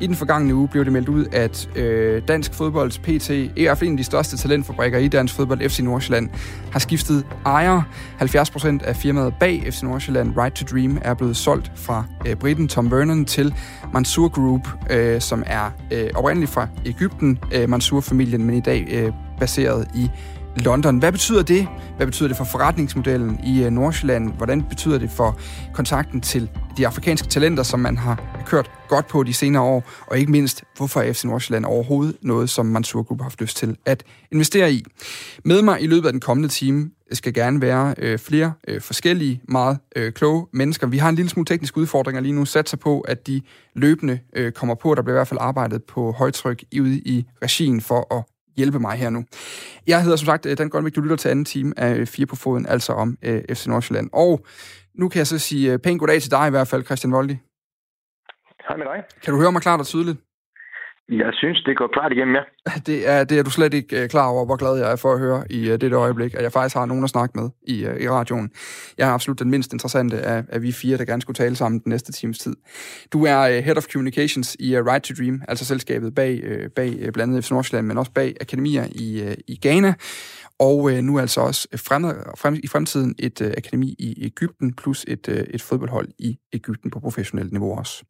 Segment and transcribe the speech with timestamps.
[0.00, 3.78] I den forgangne uge blev det meldt ud, at øh, dansk fodbolds PT, i hvert
[3.78, 6.30] fald en af de største talentfabrikker i dansk fodbold, FC Nordsjælland,
[6.72, 7.82] har skiftet ejer.
[8.20, 12.68] 70% af firmaet bag FC Nordsjælland, Right to Dream, er blevet solgt fra øh, Briten
[12.68, 13.54] Tom Vernon til
[13.92, 19.12] Mansour Group, øh, som er øh, oprindeligt fra Ægypten, øh, Mansour-familien, men i dag øh,
[19.40, 20.10] baseret i
[20.56, 20.98] London.
[20.98, 21.68] Hvad betyder det?
[21.96, 24.32] Hvad betyder det for forretningsmodellen i øh, Nordsjælland?
[24.32, 25.38] Hvordan betyder det for
[25.74, 29.84] kontakten til de afrikanske talenter, som man har kørt godt på de senere år?
[30.06, 33.56] Og ikke mindst, hvorfor er FC Nordsjælland overhovedet noget, som Mansour Group har haft lyst
[33.56, 34.84] til at investere i?
[35.44, 38.80] Med mig i løbet af den kommende time øh, skal gerne være øh, flere øh,
[38.80, 40.86] forskellige, meget øh, kloge mennesker.
[40.86, 42.44] Vi har en lille smule tekniske udfordringer lige nu.
[42.44, 43.42] Satser på, at de
[43.74, 44.94] løbende øh, kommer på.
[44.94, 48.96] Der bliver i hvert fald arbejdet på højtryk ude i regien for at hjælpe mig
[48.98, 49.24] her nu.
[49.86, 52.66] Jeg hedder som sagt Dan Goldmik, du lytter til anden time af Fire på Foden,
[52.66, 54.10] altså om øh, FC Nordsjælland.
[54.12, 54.46] Og
[54.94, 57.38] nu kan jeg så sige øh, pænt goddag til dig i hvert fald, Christian Voldi.
[58.68, 59.04] Hej med dig.
[59.22, 60.18] Kan du høre mig klart og tydeligt?
[61.08, 62.42] Jeg synes, det går klart igennem, ja.
[62.86, 65.12] Det er, det er du slet ikke øh, klar over, hvor glad jeg er for
[65.12, 67.50] at høre i øh, uh, det øjeblik, at jeg faktisk har nogen at snakke med
[67.62, 68.50] i, uh, i radioen.
[68.98, 71.80] Jeg er absolut den mindst interessante af, af vi fire, der gerne skulle tale sammen
[71.80, 72.56] den næste times tid.
[73.12, 76.70] Du er uh, Head of Communications i uh, Right to Dream, altså selskabet bag, uh,
[76.76, 79.94] bag uh, blandt andet FC Nordsjælland, men også bag akademier i, uh, i Ghana
[80.60, 82.02] og øh, nu altså også frem,
[82.42, 86.90] frem, i fremtiden et øh, akademi i Ægypten, plus et, øh, et fodboldhold i Ægypten
[86.90, 88.04] på professionelt niveau også.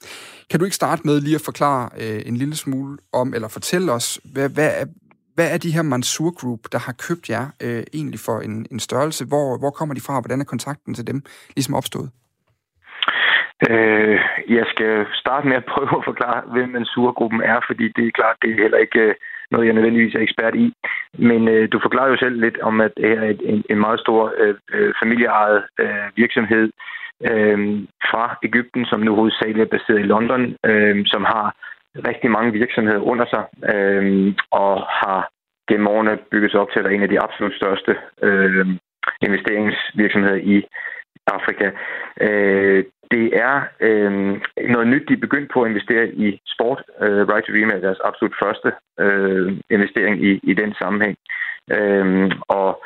[0.50, 3.92] Kan du ikke starte med lige at forklare øh, en lille smule om, eller fortælle
[3.92, 4.86] os, hvad, hvad, er,
[5.34, 8.80] hvad er de her Mansour Group, der har købt jer øh, egentlig for en, en
[8.80, 9.24] størrelse?
[9.24, 11.22] Hvor, hvor kommer de fra, hvordan er kontakten til dem
[11.56, 12.10] ligesom opstået?
[13.70, 18.18] Øh, jeg skal starte med at prøve at forklare, hvem Mansour-gruppen er, fordi det er
[18.18, 19.14] klart, det er heller ikke øh,
[19.50, 20.72] noget, jeg nødvendigvis er ekspert i.
[21.18, 24.00] Men øh, du forklarer jo selv lidt om, at det her er en, en meget
[24.00, 26.70] stor øh, øh, familieejet øh, virksomhed
[27.30, 27.58] øh,
[28.10, 31.46] fra Ægypten, som nu hovedsageligt er baseret i London, øh, som har
[32.08, 33.44] rigtig mange virksomheder under sig
[33.74, 35.28] øh, og har
[35.68, 38.66] gennem årene bygget sig op til at være en af de absolut største øh,
[39.22, 40.64] investeringsvirksomheder i
[41.26, 41.70] Afrika.
[42.20, 44.12] Øh, det er øh,
[44.74, 46.82] noget nyt, de er begyndt på at investere i sport.
[47.02, 51.16] Øh, right to Dream er deres absolut første øh, investering i, i den sammenhæng.
[51.70, 52.84] Øh, og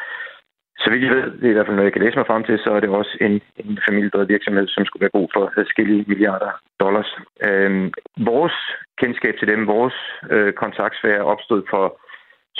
[0.82, 2.44] så vidt jeg ved, det er i hvert fald noget, jeg kan læse mig frem
[2.44, 6.04] til, så er det også en, en familiedrevet virksomhed, som skulle være god for forskellige
[6.06, 6.50] milliarder
[6.80, 7.10] dollars.
[7.46, 7.90] Øh,
[8.30, 8.56] vores
[9.00, 9.98] kendskab til dem, vores
[10.30, 12.00] øh, kontaktsfære opstod for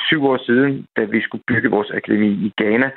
[0.08, 2.90] syv år siden, da vi skulle bygge vores akademi i Ghana.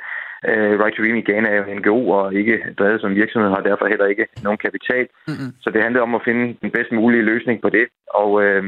[0.52, 3.60] Uh, right to Dream i Ghana er jo NGO og ikke drevet som virksomhed, har
[3.60, 5.06] derfor heller ikke nogen kapital.
[5.28, 5.50] Mm-hmm.
[5.62, 7.86] Så det handlede om at finde den bedst mulige løsning på det.
[8.20, 8.64] Og uh,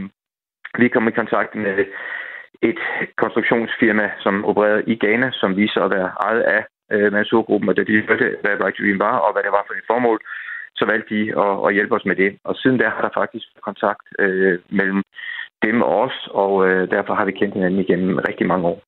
[0.78, 1.84] vi kom i kontakt med
[2.62, 2.78] et
[3.16, 6.62] konstruktionsfirma, som opererede i Ghana, som viser at være ejet af
[6.94, 9.64] uh, Mansour-gruppen, og da de hørte, hvad Right to Dream var, og hvad det var
[9.66, 10.18] for et formål,
[10.78, 12.38] så valgte de at, at hjælpe os med det.
[12.44, 15.02] Og siden der har der faktisk kontakt uh, mellem
[15.64, 18.82] dem og os, og uh, derfor har vi kendt hinanden igennem rigtig mange år.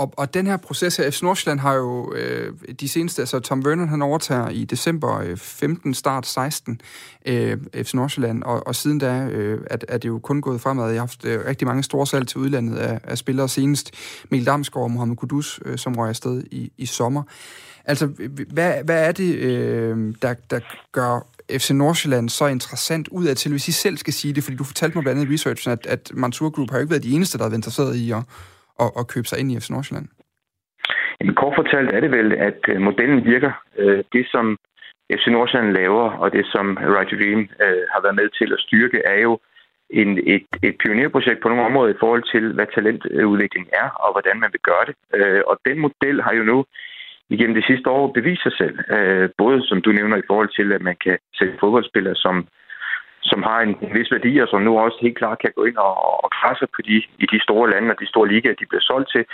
[0.00, 3.64] Og, og den her proces her, FC Nordsjælland har jo øh, de seneste, altså Tom
[3.64, 6.80] Vernon han overtager i december øh, 15, start 16,
[7.26, 10.84] øh, FC Nordsjælland, og, og siden da øh, er, er det jo kun gået fremad.
[10.84, 13.90] Jeg har haft øh, rigtig mange store salg til udlandet af, af spillere senest.
[14.30, 17.22] Mikkel Damsgaard og Mohamed Kudus, øh, som røg afsted i, i sommer.
[17.84, 18.06] Altså,
[18.52, 20.60] hvad, hvad er det, øh, der, der
[20.92, 24.56] gør FC Nordsjælland så interessant ud af til, hvis I selv skal sige det, fordi
[24.56, 27.02] du fortalte mig blandt andet i researchen, at, at Mansour Group har jo ikke været
[27.02, 28.22] de eneste, der har været interesseret i at
[28.84, 30.08] at, at købe sig ind i FC Nordsjælland?
[31.20, 33.52] Jamen, kort fortalt er det vel, at øh, modellen virker.
[33.78, 34.58] Øh, det, som
[35.18, 38.98] FC Nordsjælland laver, og det, som Right Dream øh, har været med til at styrke,
[39.04, 39.38] er jo
[39.90, 44.40] en, et, et pionerprojekt på nogle områder i forhold til, hvad talentudvikling er, og hvordan
[44.40, 44.94] man vil gøre det.
[45.42, 46.64] Og den model har jo nu
[47.28, 48.78] igennem det sidste år bevist sig selv.
[49.38, 52.46] Både, som du nævner, i forhold til, at man kan sætte fodboldspillere, som
[53.22, 55.76] som har en, en vis værdi, og som nu også helt klart kan gå ind
[55.76, 58.86] og, og krasse på de, i de store lande og de store ligaer, de bliver
[58.90, 59.24] solgt til.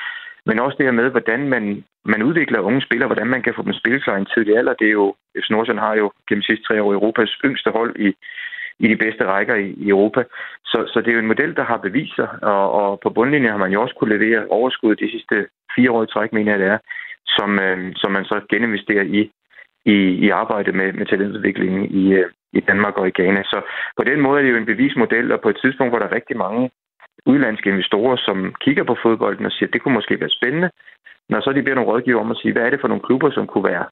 [0.46, 3.62] Men også det her med, hvordan man, man udvikler unge spillere, hvordan man kan få
[3.62, 4.74] dem spillet sig i en tidlig alder.
[4.74, 7.96] Det er jo, FC Nordsjælland har jo gennem de sidste tre år Europas yngste hold
[7.96, 8.08] i,
[8.78, 10.24] i de bedste rækker i, i Europa.
[10.64, 13.50] Så, så det er jo en model, der har bevist sig, og, og på bundlinjen
[13.50, 15.46] har man jo også kunne levere overskud de sidste
[15.76, 16.78] fire år i træk, mener jeg det er,
[17.26, 19.30] som, øh, som man så geninvesterer i,
[19.94, 19.96] i,
[20.26, 23.42] i arbejdet med, med talentudviklingen i, øh, i Danmark og i Ghana.
[23.42, 23.58] Så
[23.96, 26.18] på den måde er det jo en bevismodel, og på et tidspunkt, hvor der er
[26.18, 26.70] rigtig mange
[27.26, 30.70] udlandske investorer, som kigger på fodbolden og siger, at det kunne måske være spændende,
[31.28, 33.30] når så de beder nogle rådgiver om at sige, hvad er det for nogle klubber,
[33.30, 33.86] som kunne være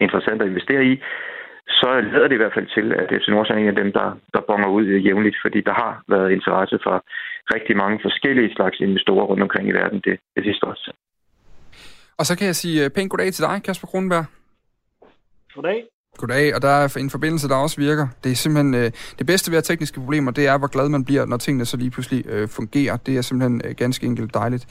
[0.00, 0.94] interessant at investere i,
[1.80, 4.08] så leder det i hvert fald til, at FC Nordsjælland er en af dem, der,
[4.34, 6.96] der bonger ud øh, jævnligt, fordi der har været interesse for
[7.54, 10.76] rigtig mange forskellige slags investorer rundt omkring i verden det, det sidste år.
[12.18, 14.24] Og så kan jeg sige øh, pænt goddag til dig, Kasper Kronenberg.
[15.56, 15.95] Goddag.
[16.16, 18.08] Goddag, og der er en forbindelse, der også virker.
[18.24, 21.04] Det er simpelthen øh, det bedste ved at tekniske problemer, det er, hvor glad man
[21.04, 22.96] bliver, når tingene så lige pludselig øh, fungerer.
[22.96, 24.66] Det er simpelthen øh, ganske enkelt dejligt.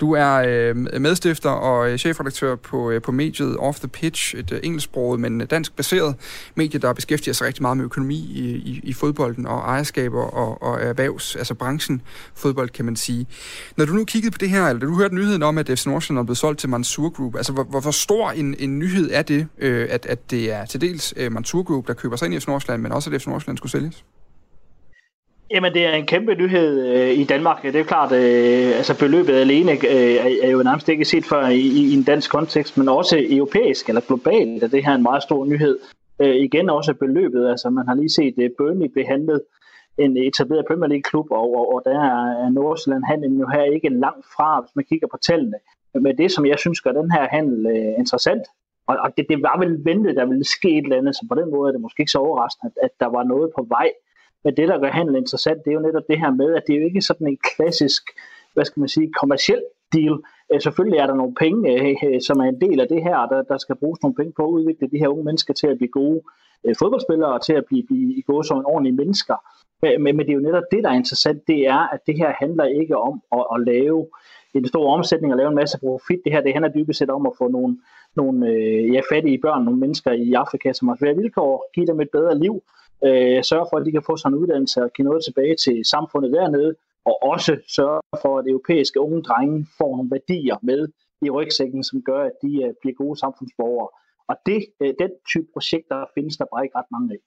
[0.00, 4.52] Du er øh, medstifter og øh, chefredaktør på, øh, på mediet Off the Pitch, et
[4.52, 6.14] øh, engelsksproget, men øh, dansk baseret
[6.54, 10.62] medie, der beskæftiger sig rigtig meget med økonomi i, i, i fodbolden og ejerskaber og,
[10.62, 12.02] og erhvervs, altså branchen
[12.34, 13.26] fodbold, kan man sige.
[13.76, 16.18] Når du nu kiggede på det her, eller du hørte nyheden om, at FC Nordsjælland
[16.22, 19.46] er blevet solgt til Mansur Group, altså hvor, hvor, stor en, en nyhed er det,
[19.58, 22.40] øh, at, at det er til dels øh, Mantur Group, der køber sig ind i
[22.40, 24.04] FC Nordsjælland, men også at FC Nordsjælland skulle sælges?
[25.50, 27.62] Jamen, det er en kæmpe nyhed øh, i Danmark.
[27.62, 31.46] Det er jo klart, øh, altså beløbet alene øh, er jo nærmest ikke set før
[31.46, 35.22] i, i en dansk kontekst, men også europæisk eller globalt er det her en meget
[35.22, 35.78] stor nyhed.
[36.22, 39.40] Øh, igen også beløbet, altså man har lige set øh, Burnley behandlet
[39.98, 44.26] en etableret Premier League-klub, og, og, og der er Nordsjælland handlen jo her ikke langt
[44.36, 45.58] fra, hvis man kigger på tallene.
[45.94, 48.42] Men det, som jeg synes gør den her handel øh, interessant,
[48.86, 51.34] og, og det, det var vel ventet, der ville ske et eller andet, så på
[51.34, 53.88] den måde er det måske ikke så overraskende, at, at der var noget på vej.
[54.44, 56.72] Men det, der gør handel interessant, det er jo netop det her med, at det
[56.74, 58.02] er jo ikke sådan en klassisk,
[58.54, 60.16] hvad skal man sige, kommersiel deal.
[60.52, 63.18] Øh, selvfølgelig er der nogle penge, øh, øh, som er en del af det her,
[63.32, 65.76] der, der skal bruges nogle penge på at udvikle de her unge mennesker til at
[65.76, 66.20] blive gode
[66.78, 69.36] fodboldspillere og til at blive, blive gode som en ordentlig mennesker.
[69.82, 72.32] Men, men det er jo netop det, der er interessant, det er, at det her
[72.42, 74.06] handler ikke om at, at lave
[74.54, 76.20] en stor omsætning og lave en masse profit.
[76.24, 77.78] Det her det handler dybest set om at få nogle,
[78.16, 82.00] nogle øh, ja, fattige børn, nogle mennesker i Afrika, som har svære vilkår, give dem
[82.00, 82.62] et bedre liv,
[83.04, 85.84] øh, sørge for, at de kan få sådan en uddannelse og give noget tilbage til
[85.84, 86.74] samfundet dernede,
[87.04, 90.88] og også sørge for, at europæiske unge drenge får nogle værdier med
[91.22, 93.88] i rygsækken, som gør, at de øh, bliver gode samfundsborgere.
[94.28, 97.20] Og det, øh, den type projekter findes der bare ikke ret mange af.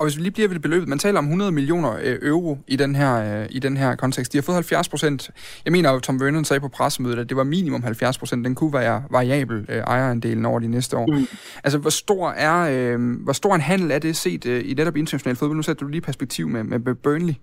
[0.00, 2.56] Og hvis vi lige bliver ved det beløbet, man taler om 100 millioner øh, euro
[2.68, 4.32] i den her, i den her kontekst.
[4.32, 5.30] De har fået 70 procent.
[5.64, 8.44] Jeg mener, at Tom Vernon sagde på pressemødet, at det var minimum 70 procent.
[8.44, 11.06] Den kunne være variabel ejerandelen over de næste år.
[11.06, 11.26] Mm.
[11.64, 14.96] Altså, hvor stor, er, øh, hvor stor en handel er det set øh, i netop
[14.96, 15.56] international fodbold?
[15.56, 17.34] Nu sætter du lige perspektiv med, med Burnley.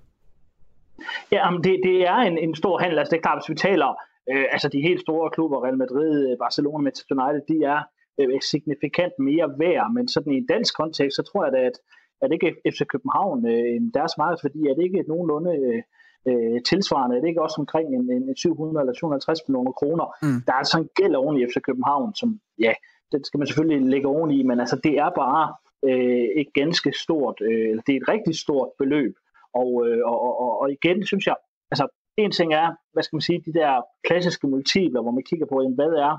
[1.32, 3.00] Ja, det, det er en, en stor handel.
[3.00, 3.90] Altså, det er klart, hvis vi taler
[4.32, 7.80] øh, altså de helt store klubber, Real Madrid, Barcelona, Manchester United, de er
[8.20, 11.78] øh, signifikant mere værd, men sådan i en dansk kontekst, så tror jeg da, at,
[12.22, 15.82] at ikke FC København, øh, deres markedsværdi, er det ikke nogenlunde øh,
[16.30, 20.06] øh, tilsvarende, er det ikke også omkring en, en 700 eller 750 millioner kroner.
[20.24, 20.40] Mm.
[20.46, 22.30] Der er altså en gæld oven i FC København, som
[22.66, 22.74] ja,
[23.12, 25.44] den skal man selvfølgelig lægge oven i, men altså det er bare
[25.90, 29.14] øh, et ganske stort, øh, eller det er et rigtig stort beløb,
[29.62, 31.36] og, øh, og, og, og igen synes jeg,
[31.72, 31.86] altså
[32.18, 33.72] en ting er, hvad skal man sige, de der
[34.08, 36.14] klassiske multipler, hvor man kigger på, jamen, hvad er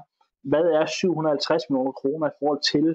[0.51, 2.87] hvad er 750 millioner kroner i forhold til,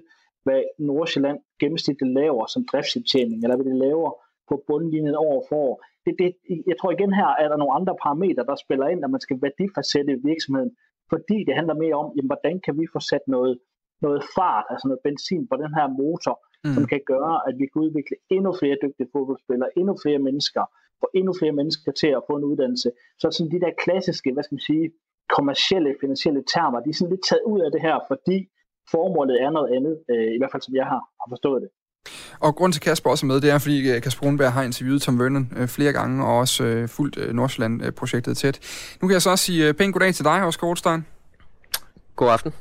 [0.43, 4.11] hvad Nordsjælland gennemsnitligt laver som driftsindtjening, eller hvad det laver
[4.49, 5.75] på bundlinjen over for år.
[6.05, 6.29] Det, det,
[6.69, 9.41] jeg tror igen her, er der nogle andre parametre, der spiller ind, at man skal
[9.45, 10.71] værdifastsætte virksomheden,
[11.11, 13.53] fordi det handler mere om, jamen, hvordan kan vi få sat noget,
[14.01, 16.73] noget fart, altså noget benzin på den her motor, mm.
[16.75, 20.63] som kan gøre, at vi kan udvikle endnu flere dygtige fodboldspillere, endnu flere mennesker,
[21.01, 22.89] få endnu flere mennesker til at få en uddannelse.
[23.21, 24.85] Så sådan de der klassiske, hvad skal man sige,
[25.35, 28.37] kommercielle, finansielle termer, de er sådan lidt taget ud af det her, fordi
[28.91, 31.69] formålet er noget andet, øh, i hvert fald som jeg har, har forstået det.
[32.39, 35.01] Og grund til Kasper også er med, det er, fordi øh, Kasper Brunberg har interviewet
[35.01, 38.59] Tom Vernon øh, flere gange, og også øh, fulgt øh, Nordsjælland-projektet tæt.
[39.01, 41.05] Nu kan jeg så også sige øh, pænt goddag til dig, Oscar Rothstein.
[42.15, 42.51] God aften.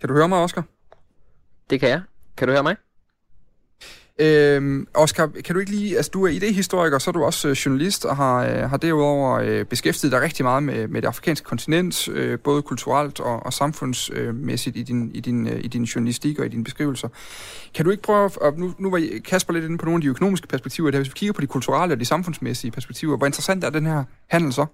[0.00, 0.64] Kan du høre mig, Oscar?
[1.70, 2.02] Det kan jeg.
[2.36, 2.76] Kan du høre mig?
[4.20, 7.54] Øhm, Oscar, kan du ikke lige, altså du er idehistoriker, så er du også øh,
[7.54, 11.44] journalist og har, øh, har derudover øh, beskæftiget dig rigtig meget med, med det afrikanske
[11.44, 16.38] kontinent, øh, både kulturelt og, og samfundsmæssigt i din, i, din, øh, i din journalistik
[16.38, 17.08] og i dine beskrivelser.
[17.74, 20.08] Kan du ikke prøve, og nu, nu var Kasper lidt inde på nogle af de
[20.08, 23.64] økonomiske perspektiver, der hvis vi kigger på de kulturelle og de samfundsmæssige perspektiver, hvor interessant
[23.64, 24.66] er den her handel så?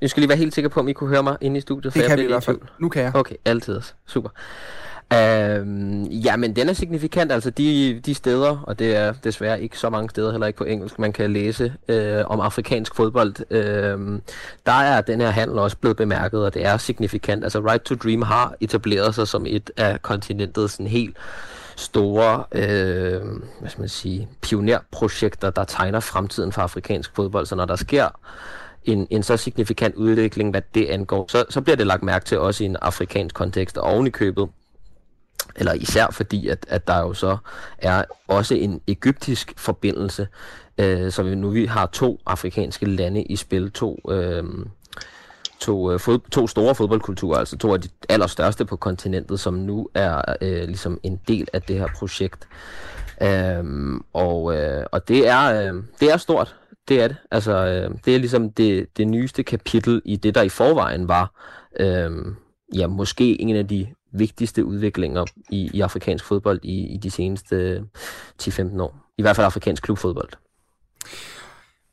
[0.00, 1.94] Jeg skal lige være helt sikker på, om I kunne høre mig inde i studiet.
[1.94, 2.58] Det kan vi i hvert fald.
[2.78, 3.16] Nu kan jeg.
[3.16, 3.80] Okay, altid.
[4.06, 4.28] Super.
[5.12, 7.32] Øhm, ja, men den er signifikant.
[7.32, 10.64] Altså de, de steder, og det er desværre ikke så mange steder, heller ikke på
[10.64, 13.34] engelsk, man kan læse øh, om afrikansk fodbold.
[13.50, 14.20] Øh,
[14.66, 17.44] der er den her handel også blevet bemærket, og det er signifikant.
[17.44, 21.16] Altså Right to Dream har etableret sig som et af kontinentets sådan helt
[21.76, 23.20] store øh,
[23.60, 27.46] hvad skal man sige, pionerprojekter, der tegner fremtiden for afrikansk fodbold.
[27.46, 28.08] Så når der sker
[28.84, 32.38] en, en så signifikant udvikling, hvad det angår, så, så bliver det lagt mærke til
[32.38, 34.48] også i en afrikansk kontekst, og oven i købet
[35.56, 37.36] eller især fordi, at, at der jo så
[37.78, 40.28] er også en egyptisk forbindelse,
[40.78, 44.44] øh, så vi nu vi har to afrikanske lande i spil, to, øh,
[45.60, 49.88] to, øh, fod, to store fodboldkulturer, altså to af de allerstørste på kontinentet, som nu
[49.94, 52.48] er øh, ligesom en del af det her projekt.
[53.22, 53.64] Øh,
[54.12, 56.56] og, øh, og det er, øh, det er stort,
[56.88, 57.16] det er det.
[57.30, 61.30] Altså, øh, det er ligesom det, det nyeste kapitel i det, der i forvejen var,
[61.80, 62.10] øh,
[62.74, 63.86] ja, måske en af de
[64.18, 67.82] vigtigste udviklinger i, i afrikansk fodbold i, i de seneste øh,
[68.42, 68.96] 10-15 år.
[69.18, 70.28] I hvert fald afrikansk klubfodbold.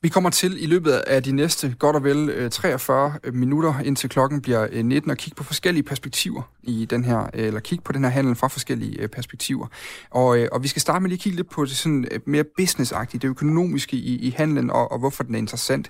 [0.03, 3.79] Vi kommer til i løbet af de næste godt og vel øh, 43 øh, minutter,
[3.79, 7.91] indtil klokken bliver 19, og kigge på forskellige perspektiver i den her, eller kigge på
[7.91, 9.67] den her handel fra forskellige perspektiver.
[10.09, 13.21] Og, og vi skal starte med lige at kigge lidt på det sådan mere businessagtige,
[13.21, 15.89] det økonomiske i, i handlen, og, og hvorfor den er interessant.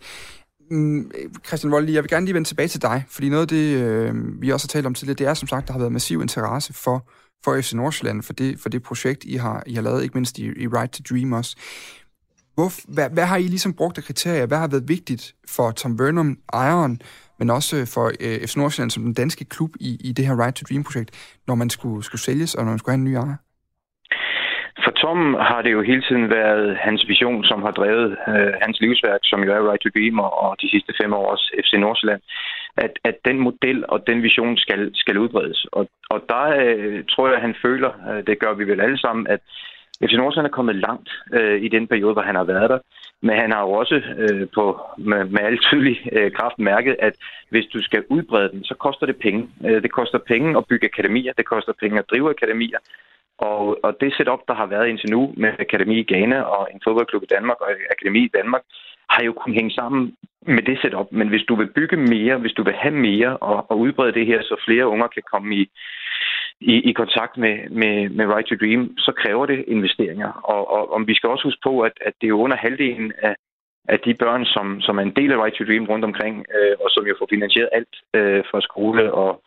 [0.73, 1.11] Mm,
[1.47, 4.41] Christian Vold, jeg vil gerne lige vende tilbage til dig, fordi noget af det, øh,
[4.41, 6.73] vi også har talt om tidligere, det er som sagt, der har været massiv interesse
[6.73, 7.09] for,
[7.43, 10.37] for FC Nordsjælland, for det, for det projekt, I har, I har lavet, ikke mindst
[10.37, 11.55] i, i Right to Dream også.
[12.55, 14.45] Hvor, hvad, hvad har I ligesom brugt af kriterier?
[14.45, 17.01] Hvad har været vigtigt for Tom Burnham, ejeren,
[17.39, 20.55] men også for øh, FC Nordsjælland som den danske klub i, i det her Right
[20.55, 21.11] to Dream-projekt,
[21.47, 23.35] når man skulle, skulle sælges, og når man skulle have en ny ejer?
[24.83, 28.79] For Tom har det jo hele tiden været hans vision, som har drevet øh, hans
[28.79, 32.21] livsværk, som jo er Right to Dream, og, og de sidste fem år FC Nordsjælland,
[32.77, 35.65] at, at den model og den vision skal, skal udbredes.
[35.71, 38.99] Og, og der øh, tror jeg, at han føler, øh, det gør vi vel alle
[38.99, 39.39] sammen, at
[40.05, 42.79] FC Nordsjælland er kommet langt øh, i den periode, hvor han har været der.
[43.21, 47.15] Men han har jo også øh, på, med, med al tydelig øh, kraft mærket, at
[47.49, 49.49] hvis du skal udbrede den, så koster det penge.
[49.65, 52.79] Øh, det koster penge at bygge akademier, det koster penge at drive akademier.
[53.49, 56.81] Og, og det setup, der har været indtil nu med Akademi i Ghana og en
[56.83, 58.63] fodboldklub i Danmark og Akademi i Danmark,
[59.09, 60.15] har jo kunnet hænge sammen
[60.55, 61.07] med det setup.
[61.11, 64.25] Men hvis du vil bygge mere, hvis du vil have mere og, og udbrede det
[64.25, 65.63] her, så flere unger kan komme i,
[66.61, 70.31] i, i kontakt med, med, med Right to Dream, så kræver det investeringer.
[70.53, 73.35] Og, og, og vi skal også huske på, at, at det er under halvdelen af,
[73.89, 76.75] af de børn, som, som er en del af Right to Dream rundt omkring, øh,
[76.83, 79.41] og som jo får finansieret alt øh, fra skole og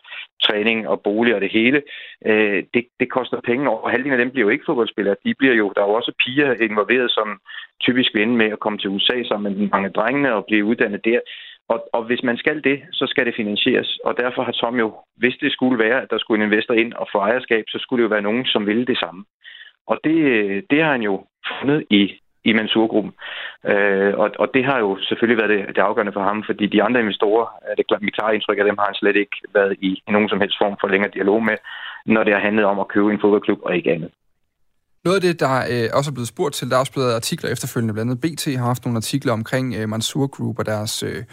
[0.47, 1.81] træning og bolig og det hele,
[2.25, 5.15] øh, det, det koster penge, og halvdelen af dem bliver jo ikke fodboldspillere.
[5.25, 7.39] De bliver jo, der er jo også piger involveret, som
[7.81, 11.05] typisk vil ende med at komme til USA sammen med mange drengene og blive uddannet
[11.05, 11.19] der.
[11.69, 13.99] Og, og hvis man skal det, så skal det finansieres.
[14.05, 16.93] Og derfor har Tom jo, hvis det skulle være, at der skulle en investor ind
[16.93, 19.25] og få ejerskab, så skulle det jo være nogen, som ville det samme.
[19.87, 20.17] Og det,
[20.69, 21.25] det har han jo
[21.59, 23.13] fundet i, i Mansour-gruppen.
[23.71, 26.83] Øh, og, og det har jo selvfølgelig været det, det afgørende for ham, fordi de
[26.85, 29.73] andre investorer, øh, det er mit klare indtryk af dem, har han slet ikke været
[29.87, 31.57] i, i nogen som helst form for længere dialog med,
[32.05, 34.11] når det har handlet om at købe en fodboldklub og ikke andet.
[35.05, 37.49] Noget af det, der øh, også er blevet spurgt til, der er også blevet artikler
[37.49, 41.23] efterfølgende, blandt andet BT har haft nogle artikler omkring øh, Mansour Group og deres øh,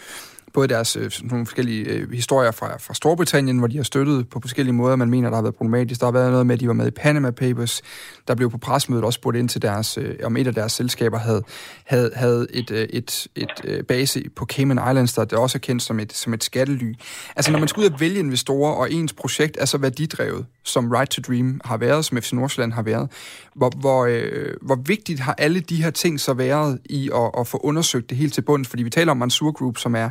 [0.55, 4.39] både deres øh, nogle forskellige øh, historier fra, fra Storbritannien, hvor de har støttet på
[4.41, 5.99] forskellige måder, man mener, der har været problematisk.
[5.99, 7.81] Der har været noget med, at de var med i Panama Papers.
[8.27, 11.17] Der blev på presmødet også spurgt ind til deres, øh, om et af deres selskaber
[11.17, 11.43] havde,
[11.85, 15.57] havde, havde et, øh, et, et, et øh, base på Cayman Islands, der det også
[15.57, 16.93] er kendt som et, som et skattely.
[17.35, 20.91] Altså, når man skal ud og vælge investorer, og ens projekt er så værdidrevet, som
[20.91, 23.07] Right to Dream har været, som FC Nordsjælland har været,
[23.55, 27.47] hvor, hvor, øh, hvor vigtigt har alle de her ting så været i at, at
[27.47, 28.69] få undersøgt det helt til bunds?
[28.69, 30.09] Fordi vi taler om Mansour Group, som er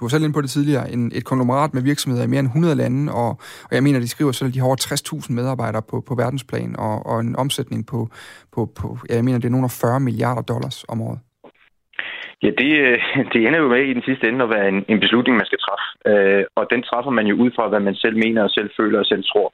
[0.00, 2.48] du var selv inde på det tidligere, en, et konglomerat med virksomheder i mere end
[2.48, 3.28] 100 lande, og,
[3.68, 6.74] og jeg mener, de skriver selv, at de har over 60.000 medarbejdere på, på verdensplan,
[6.78, 8.08] og, og en omsætning på,
[8.54, 11.18] på, på, jeg mener, det er nogle af 40 milliarder dollars om året.
[12.42, 12.98] Ja, det, øh,
[13.32, 15.62] det ender jo med i den sidste ende at være en, en beslutning, man skal
[15.66, 15.86] træffe.
[16.10, 18.98] Øh, og den træffer man jo ud fra, hvad man selv mener og selv føler
[18.98, 19.48] og selv tror.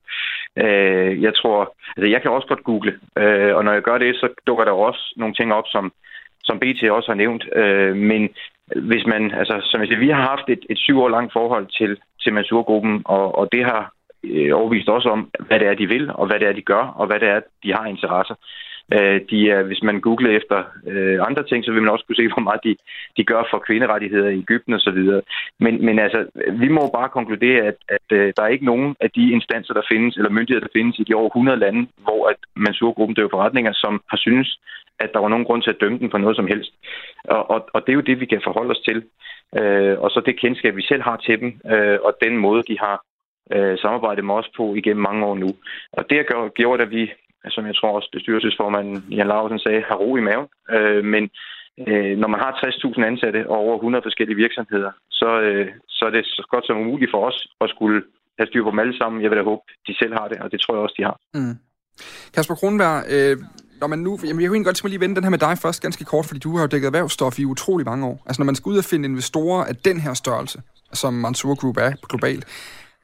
[0.56, 4.16] Øh, jeg tror, altså jeg kan også godt google, øh, og når jeg gør det,
[4.16, 5.92] så dukker der også nogle ting op, som,
[6.44, 7.44] som BT også har nævnt.
[7.56, 8.28] Øh, men
[8.76, 11.66] hvis man, altså, som jeg siger, vi har haft et, et syv år langt forhold
[11.66, 13.92] til, til Mansurgruppen, og, og det har
[14.24, 16.84] øh, overvist også om, hvad det er, de vil, og hvad det er, de gør,
[16.96, 18.34] og hvad det er, de har interesser.
[18.94, 22.16] Øh, de er, hvis man googler efter øh, andre ting, så vil man også kunne
[22.16, 22.76] se, hvor meget de,
[23.16, 25.00] de gør for kvinderettigheder i Ægypten osv.
[25.64, 26.20] Men, men altså,
[26.62, 29.90] vi må bare konkludere, at, at øh, der er ikke nogen af de instanser, der
[29.92, 33.72] findes, eller myndigheder, der findes i de over 100 lande, hvor at Mansurgruppen driver forretninger,
[33.72, 34.58] som har synes,
[35.00, 36.72] at der var nogen grund til at dømme den for noget som helst.
[37.24, 38.98] Og, og, og det er jo det, vi kan forholde os til.
[39.60, 42.78] Øh, og så det kendskab, vi selv har til dem, øh, og den måde, de
[42.78, 42.96] har
[43.54, 45.48] øh, samarbejdet med os på igennem mange år nu.
[45.92, 47.12] Og det har gjort, at vi,
[47.50, 50.48] som jeg tror også bestyrelsesformanden Jan Larsen sagde, har ro i maven.
[50.76, 51.22] Øh, men
[51.88, 56.10] øh, når man har 60.000 ansatte og over 100 forskellige virksomheder, så, øh, så er
[56.10, 58.02] det så godt som muligt for os at skulle
[58.38, 59.22] have styr på dem alle sammen.
[59.22, 61.16] Jeg vil da håbe, de selv har det, og det tror jeg også, de har.
[61.34, 61.56] Mm.
[62.34, 63.36] Kasper Kronberg, øh,
[63.80, 66.04] når man nu, jamen jeg kunne godt lige vende den her med dig først ganske
[66.04, 68.22] kort, fordi du har jo dækket erhvervsstof i utrolig mange år.
[68.26, 70.58] Altså når man skal ud og finde investorer af den her størrelse,
[70.92, 72.44] som Mansour Group er globalt,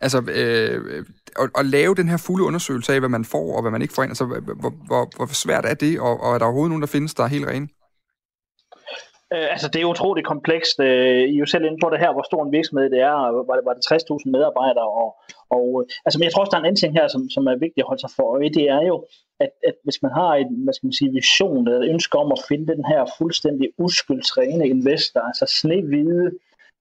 [0.00, 1.04] altså øh,
[1.42, 3.94] at, at lave den her fulde undersøgelse af, hvad man får og hvad man ikke
[3.94, 6.82] får ind, altså hvor, hvor, hvor svært er det, og, og er der overhovedet nogen,
[6.82, 7.68] der findes, der er helt rene?
[9.34, 10.76] Øh, altså, det er utroligt komplekst.
[10.80, 13.18] Øh, I er jo selv inde på det her, hvor stor en virksomhed det er.
[13.48, 14.90] Var det, var det 60.000 medarbejdere?
[15.02, 15.10] Og,
[15.56, 17.44] og, øh, altså, men jeg tror også, der er en anden ting her, som, som
[17.52, 18.56] er vigtigt at holde sig for øje.
[18.58, 18.96] Det er jo,
[19.44, 22.28] at, at hvis man har en hvad skal man sige, vision eller et ønske om
[22.36, 26.26] at finde den her fuldstændig uskyldsrene investor, altså snehvide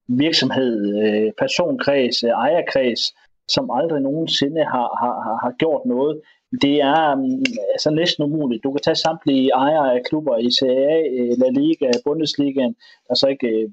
[0.07, 0.73] virksomhed,
[1.03, 3.01] øh, personkreds, øh, ejerkreds,
[3.47, 6.21] som aldrig nogensinde har, har, har gjort noget.
[6.61, 8.63] Det er um, altså næsten umuligt.
[8.63, 12.75] Du kan tage samtlige ejere af klubber i CAA, øh, La Liga, Bundesligaen,
[13.07, 13.69] der så ikke øh,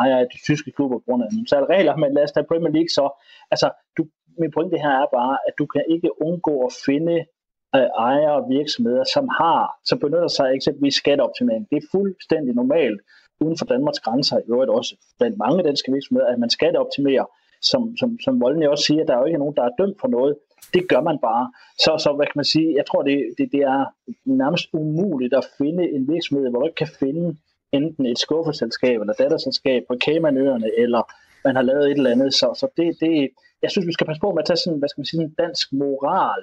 [0.00, 2.72] ejere af de tyske klubber på grund af nogle regler, men lad os tage Premier
[2.72, 3.06] League så.
[3.50, 4.02] Altså, du,
[4.38, 7.16] min pointe her er bare, at du kan ikke undgå at finde
[7.76, 11.66] øh, ejere og virksomheder, som har, som benytter sig af eksempelvis skatteoptimering.
[11.70, 13.00] Det er fuldstændig normalt
[13.40, 17.26] uden for Danmarks grænser, i øvrigt også blandt mange danske virksomheder, at man skal optimere.
[17.62, 20.08] som, som, som Volden også siger, der er jo ikke nogen, der er dømt for
[20.08, 20.36] noget.
[20.74, 21.52] Det gør man bare.
[21.78, 23.84] Så, så hvad kan man sige, jeg tror, det, det, det er
[24.24, 27.36] nærmest umuligt at finde en virksomhed, hvor du ikke kan finde
[27.72, 31.02] enten et skuffeselskab eller datterselskab på Caymanøerne, eller
[31.44, 32.34] man har lavet et eller andet.
[32.34, 33.30] Så, så det, det,
[33.62, 35.34] jeg synes, vi skal passe på med at tage sådan, hvad skal man sige, en
[35.38, 36.42] dansk moral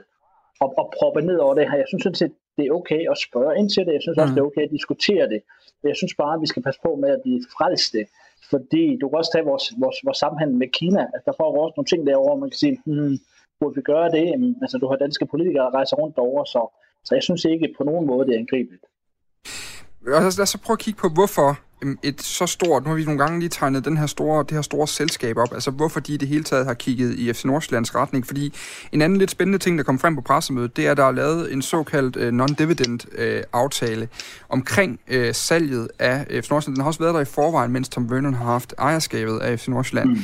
[0.60, 1.78] og, og proppe ned over det her.
[1.78, 3.94] Jeg synes sådan set, det er okay at spørge ind til det.
[3.94, 4.36] Jeg synes også, mm.
[4.36, 5.42] det er okay at diskutere det.
[5.82, 8.02] Men jeg synes bare, at vi skal passe på med at blive frelste.
[8.52, 11.04] Fordi du kan også tage vores, vores, vores sammenhæng med Kina.
[11.14, 13.18] Altså, der får også nogle ting derovre, man kan sige, hmm,
[13.60, 14.26] burde vi gøre det?
[14.64, 16.62] Altså, du har danske politikere, der rejser rundt derovre, så,
[17.06, 18.86] så jeg synes ikke på nogen måde, det er angribeligt.
[20.08, 22.84] Øh, lad os, lad os så prøve at kigge på, hvorfor øhm, et så stort,
[22.84, 25.54] nu har vi nogle gange lige tegnet den her store, det her store selskab op,
[25.54, 28.54] altså hvorfor de i det hele taget har kigget i FC Nordsjællands retning, fordi
[28.92, 31.12] en anden lidt spændende ting, der kom frem på pressemødet, det er, at der er
[31.12, 34.10] lavet en såkaldt uh, non-dividend uh, aftale
[34.50, 36.76] omkring uh, salget af FC Nordsjælland.
[36.76, 39.68] Den har også været der i forvejen, mens Tom Vernon har haft ejerskabet af FC
[39.68, 40.10] Nordsjælland.
[40.10, 40.24] Mm.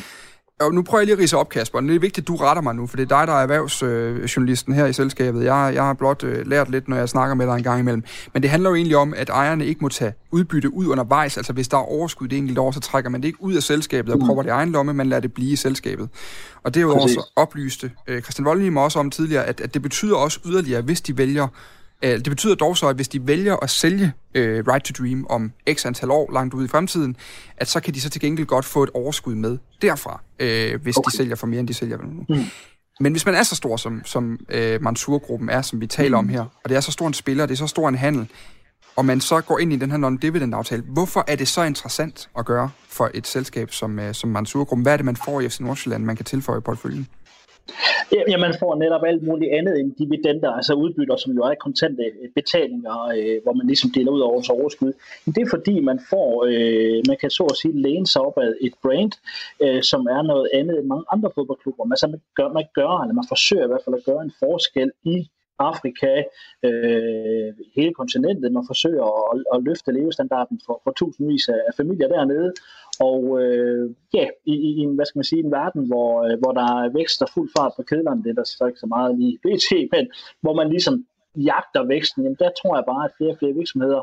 [0.60, 1.82] Og nu prøver jeg lige at rise op, Kasper.
[1.82, 4.74] Det er vigtigt, at du retter mig nu, for det er dig, der er erhvervsjournalisten
[4.74, 5.44] her i selskabet.
[5.44, 8.04] Jeg, jeg har blot øh, lært lidt, når jeg snakker med dig en gang imellem.
[8.34, 11.38] Men det handler jo egentlig om, at ejerne ikke må tage udbytte ud undervejs.
[11.38, 13.64] Altså hvis der er overskud det enkelte år, så trækker man det ikke ud af
[13.64, 14.26] selskabet og mm.
[14.26, 16.10] propper det i egen lomme, man lader det blive i selskabet.
[16.64, 19.82] Og det er jo også oplyste øh, Christian Voldnim også om tidligere, at, at det
[19.82, 21.48] betyder også yderligere, hvis de vælger
[22.10, 25.52] det betyder dog så, at hvis de vælger at sælge uh, Right to Dream om
[25.74, 27.16] x antal år langt ud i fremtiden,
[27.58, 30.98] at så kan de så til gengæld godt få et overskud med derfra, uh, hvis
[30.98, 31.12] okay.
[31.12, 32.26] de sælger for mere, end de sælger nu.
[32.30, 32.44] Mm.
[33.00, 36.30] Men hvis man er så stor, som, som uh, Mansur-gruppen er, som vi taler om
[36.30, 38.30] her, og det er så stor en spiller, det er så stor en handel,
[38.96, 42.46] og man så går ind i den her non-dividend-aftale, hvorfor er det så interessant at
[42.46, 44.84] gøre for et selskab som, uh, som Mansur-gruppen?
[44.84, 47.08] Hvad er det, man får i FC Nordsjælland, man kan tilføje på portføljen?
[48.30, 52.04] Ja, man får netop alt muligt andet end dividender, altså udbytter, som jo er kontante
[52.04, 54.94] øh, betalinger, øh, hvor man ligesom deler ud over vores overskud.
[55.26, 58.38] Men det er fordi, man får, øh, man kan så at sige, læne sig op
[58.38, 59.12] ad et brand,
[59.64, 61.96] øh, som er noget andet end mange andre fodboldklubber.
[61.96, 64.92] så man gør, man gør, eller man forsøger i hvert fald at gøre en forskel
[65.04, 65.28] i
[65.60, 66.24] Afrika,
[66.64, 68.52] øh, hele kontinentet.
[68.52, 72.54] Man forsøger at, at løfte levestandarden for, for tusindvis af familier dernede.
[73.00, 76.52] Og øh, ja, i, i en, hvad skal man sige, en verden, hvor, øh, hvor
[76.52, 79.20] der er vækst og fuld fart på kedlerne, det er der så ikke så meget
[79.20, 80.08] lige BT, men
[80.42, 84.02] hvor man ligesom jagter væksten, jamen der tror jeg bare, at flere og flere virksomheder,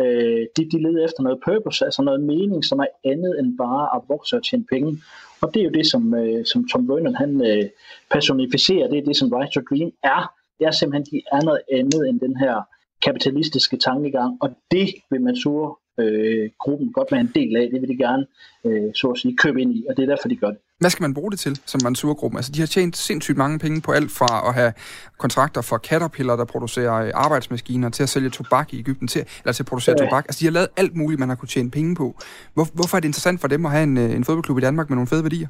[0.00, 3.96] øh, de, de leder efter noget purpose, altså noget mening, som er andet end bare
[3.96, 4.98] at vokse og tjene penge.
[5.42, 7.64] Og det er jo det, som, øh, som Tom Vernon han øh,
[8.10, 10.32] personificerer, det er det, som Rise to Dream er.
[10.58, 12.62] Det er simpelthen, de er noget andet end den her
[13.02, 17.68] kapitalistiske tankegang, og det vil man sure øh, gruppen godt være en del af.
[17.72, 18.26] Det vil de gerne,
[18.64, 20.58] øh, så at sige, købe ind i, og det er derfor, de gør det.
[20.80, 22.38] Hvad skal man bruge det til som Mansour-gruppen?
[22.38, 24.72] Altså, de har tjent sindssygt mange penge på alt fra at have
[25.18, 29.52] kontrakter for Caterpillar, der producerer øh, arbejdsmaskiner, til at sælge tobak i Ægypten, til, eller
[29.52, 30.04] til at producere ja.
[30.04, 30.24] tobak.
[30.24, 32.16] Altså, de har lavet alt muligt, man har kunne tjene penge på.
[32.54, 34.90] Hvor, hvorfor er det interessant for dem at have en, øh, en fodboldklub i Danmark
[34.90, 35.48] med nogle fede værdier?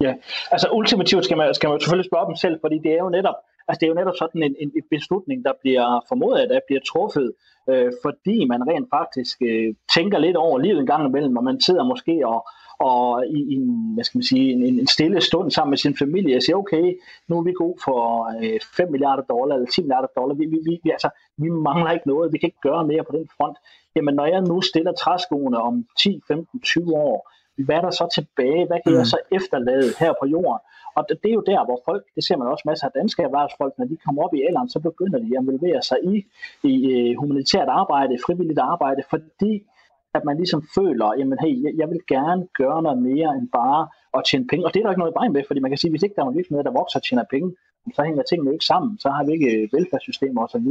[0.00, 0.12] Ja,
[0.50, 3.38] altså ultimativt skal man, skal man selvfølgelig spørge dem selv, fordi det er jo netop,
[3.68, 6.80] altså det er jo netop sådan en, en beslutning, der bliver formodet, at der bliver
[6.80, 7.32] truffet
[7.70, 11.60] øh, fordi man rent faktisk øh, tænker lidt over livet en gang imellem, og man
[11.60, 12.46] sidder måske og,
[12.78, 15.96] og i, i en, hvad skal man sige, en, en stille stund sammen med sin
[15.96, 16.94] familie og siger, okay,
[17.28, 18.00] nu er vi gode for
[18.42, 22.08] øh, 5 milliarder dollar eller 10 milliarder dollar, vi, vi, vi, altså, vi mangler ikke
[22.08, 23.56] noget, vi kan ikke gøre mere på den front.
[23.96, 27.30] Jamen når jeg nu stiller træskoene om 10, 15, 20 år,
[27.64, 28.66] hvad er der så tilbage?
[28.66, 28.98] Hvad kan mm.
[28.98, 30.60] jeg så efterlade her på jorden?
[30.96, 33.22] Og det, det er jo der, hvor folk, det ser man også masser af danske
[33.22, 36.14] erhvervsfolk, når de kommer op i alderen, så begynder de at involvere sig i,
[36.72, 39.52] i humanitært arbejde, frivilligt arbejde, fordi
[40.14, 44.24] at man ligesom føler, jamen hey, jeg, vil gerne gøre noget mere end bare at
[44.28, 44.66] tjene penge.
[44.66, 46.14] Og det er der ikke noget i vejen med, fordi man kan sige, hvis ikke
[46.14, 47.48] der er nogen virksomheder, der vokser og tjener penge,
[47.96, 48.98] så hænger tingene ikke sammen.
[48.98, 50.68] Så har vi ikke øh, velfærdssystemer osv.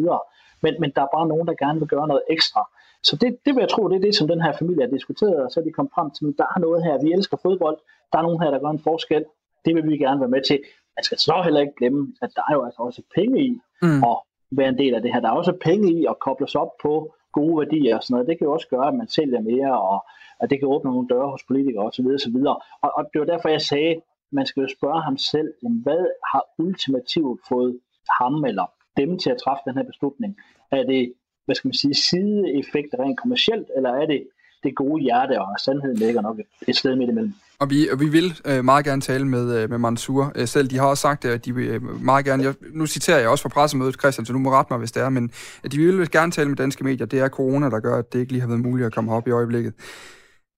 [0.64, 2.62] Men, men der er bare nogen, der gerne vil gøre noget ekstra.
[3.04, 5.40] Så det, det vil jeg tro, det er det, som den her familie har diskuteret,
[5.46, 7.78] og så er de kommet frem til, at der er noget her, vi elsker fodbold,
[8.12, 9.26] der er nogen her, der gør en forskel,
[9.66, 10.60] det vil vi gerne være med til.
[10.98, 13.50] Man skal så heller ikke glemme, at der er jo altså også penge i
[13.82, 14.04] mm.
[14.04, 14.18] at
[14.52, 15.20] være en del af det her.
[15.22, 18.28] Der er også penge i at koble sig op på gode værdier og sådan noget.
[18.28, 20.06] Det kan jo også gøre, at man sælger mere, og
[20.42, 22.08] at det kan åbne nogle døre hos politikere osv.
[22.08, 22.38] osv.
[22.82, 26.06] Og, og det var derfor, jeg sagde, man skal jo spørge ham selv, jamen, hvad
[26.32, 27.80] har ultimativt fået
[28.20, 28.66] ham eller
[28.98, 30.38] dem til at træffe den her beslutning?
[30.72, 31.14] Er det,
[31.46, 34.28] hvad skal man sige, sideeffekter rent kommercielt, eller er det
[34.64, 37.34] det gode hjerte, og sandheden ligger nok et sted midt imellem.
[37.64, 40.70] Og vi, og vi vil øh, meget gerne tale med, øh, med Mansour øh, selv.
[40.70, 42.44] De har også sagt, at de vil øh, meget gerne...
[42.44, 45.04] Jeg, nu citerer jeg også fra pressemødet, Christian, så nu må rette mig, hvis det
[45.04, 45.32] er, men
[45.64, 47.08] at de vil gerne tale med danske medier.
[47.08, 49.28] Det er corona, der gør, at det ikke lige har været muligt at komme op
[49.28, 49.74] i øjeblikket.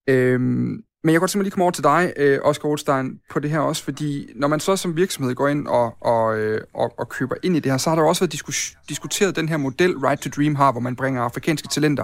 [0.10, 3.50] Øhm, men jeg godt simpelthen lige komme over til dig, øh, Oscar Rothstein, på det
[3.50, 7.10] her også, fordi når man så som virksomhed går ind og, og, øh, og, og
[7.10, 9.98] køber ind i det her, så har der også været diskus, diskuteret den her model,
[9.98, 12.04] Right to Dream har, hvor man bringer afrikanske talenter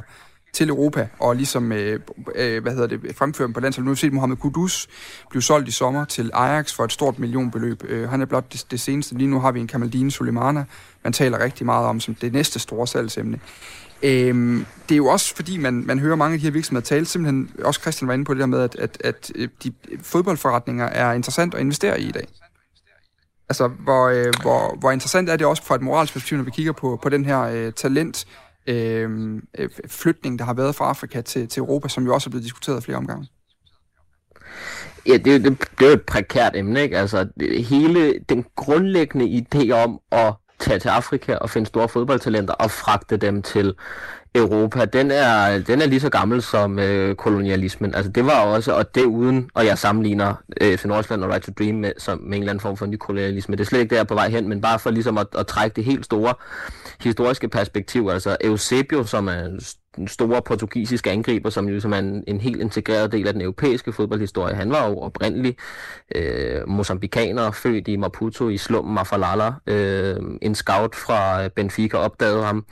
[0.53, 1.99] til Europa, og ligesom, øh,
[2.35, 3.85] øh, hvad hedder det, fremføre dem på landsholdet.
[3.85, 4.87] Nu har vi set Mohamed Kudus
[5.29, 7.83] blive solgt i sommer til Ajax for et stort millionbeløb.
[7.87, 9.17] Øh, han er blot det, det seneste.
[9.17, 10.65] Lige nu har vi en Kamaldine Sulemana,
[11.03, 13.39] man taler rigtig meget om som det næste store salgsemne.
[14.03, 17.05] Øhm, det er jo også fordi, man, man hører mange af de her virksomheder tale,
[17.05, 20.85] simpelthen, også Christian var inde på det der med, at, at, at øh, de fodboldforretninger
[20.85, 22.27] er interessant at investere i i dag.
[23.49, 26.51] Altså, hvor, øh, hvor, hvor interessant er det også fra et moralsk perspektiv, når vi
[26.51, 28.25] kigger på, på den her øh, talent
[28.67, 32.31] Øhm, øh, flytning, der har været fra Afrika til, til Europa, som jo også er
[32.31, 33.27] blevet diskuteret flere omgange.
[35.07, 36.97] Ja, det, det, det er jo et prekært emne, ikke?
[36.97, 42.53] Altså, det, hele den grundlæggende idé om at tage til Afrika og finde store fodboldtalenter
[42.53, 43.73] og fragte dem til
[44.35, 47.95] Europa, den er, den er lige så gammel som øh, kolonialismen.
[47.95, 51.43] Altså det var også, og det uden, og jeg sammenligner øh, FC Nordsjælland og Right
[51.43, 53.55] to Dream med, som, med en eller anden form for ny kolonialisme.
[53.55, 55.75] Det er slet ikke der på vej hen, men bare for ligesom at, at trække
[55.75, 56.33] det helt store
[57.01, 58.09] historiske perspektiv.
[58.11, 59.49] Altså Eusebio, som er
[59.95, 63.41] den store portugisiske angriber, som jo som er en, en helt integreret del af den
[63.41, 64.55] europæiske fodboldhistorie.
[64.55, 65.57] Han var jo oprindelig
[66.15, 69.51] øh, mozambikaner, født i Maputo i slummen Mafalala.
[69.67, 72.65] Øh, en scout fra Benfica opdagede ham,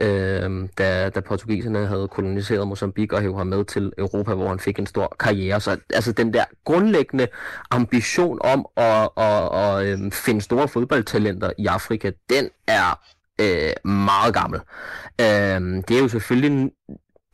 [0.00, 4.58] øh, da, da portugiserne havde koloniseret Mozambique og hævde ham med til Europa, hvor han
[4.58, 5.60] fik en stor karriere.
[5.60, 7.28] Så altså den der grundlæggende
[7.70, 13.00] ambition om at, at, at, at øh, finde store fodboldtalenter i Afrika, den er
[13.40, 14.60] øh, meget gammel.
[15.20, 16.70] Øh, det er jo selvfølgelig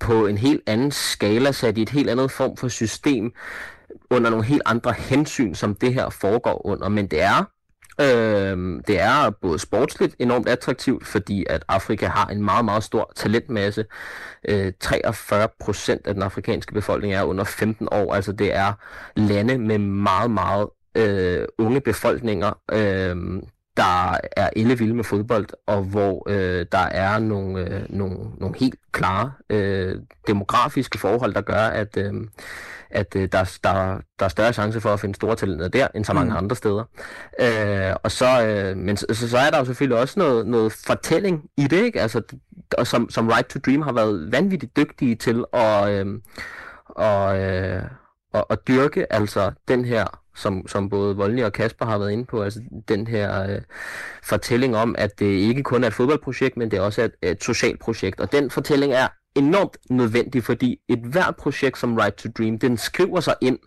[0.00, 3.32] på en helt anden skala, sat i et helt andet form for system,
[4.10, 6.88] under nogle helt andre hensyn, som det her foregår under.
[6.88, 7.44] Men det er
[8.00, 13.12] Øh, det er både sportsligt enormt attraktivt, fordi at Afrika har en meget, meget stor
[13.16, 13.84] talentmasse.
[14.48, 18.72] Øh, 43 procent af den afrikanske befolkning er under 15 år, altså det er
[19.16, 23.42] lande med meget, meget øh, unge befolkninger, øh,
[23.76, 28.74] der er ellevilde med fodbold, og hvor øh, der er nogle, øh, nogle, nogle helt
[28.92, 32.12] klare øh, demografiske forhold, der gør, at, øh,
[32.90, 36.04] at øh, der, der, der er større chance for at finde store talenter der, end
[36.04, 36.36] så mange mm.
[36.36, 36.84] andre steder.
[37.40, 41.44] Øh, og så, øh, men så, så er der jo selvfølgelig også noget, noget fortælling
[41.56, 42.00] i det, ikke?
[42.00, 42.22] Altså,
[42.78, 46.06] og som, som Right to Dream har været vanvittigt dygtige til at, øh,
[46.88, 47.82] og, øh,
[48.34, 52.24] at, at dyrke altså den her som, som både Voldny og Kasper har været inde
[52.24, 53.60] på, altså den her øh,
[54.22, 57.44] fortælling om, at det ikke kun er et fodboldprojekt, men det er også et, et
[57.44, 58.20] socialt projekt.
[58.20, 62.76] Og den fortælling er enormt nødvendig, fordi et hvert projekt som Right to Dream, den
[62.76, 63.58] skriver sig ind,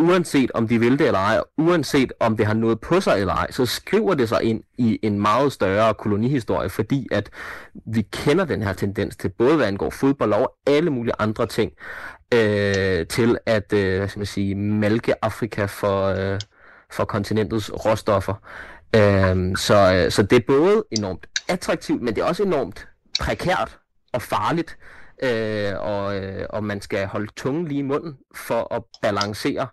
[0.00, 3.34] uanset om de vil det eller ej, uanset om det har noget på sig eller
[3.34, 7.30] ej, så skriver det sig ind i en meget større kolonihistorie, fordi at
[7.86, 11.72] vi kender den her tendens til både hvad angår fodbold og alle mulige andre ting,
[12.34, 16.40] øh, til at øh, hvad skal man sige, malke Afrika for, øh,
[16.92, 18.34] for kontinentets råstoffer.
[18.96, 22.88] Øh, så, øh, så det er både enormt attraktivt, men det er også enormt
[23.20, 23.78] prekært
[24.12, 24.78] og farligt,
[25.22, 29.66] øh, og, øh, og man skal holde tungen lige i munden for at balancere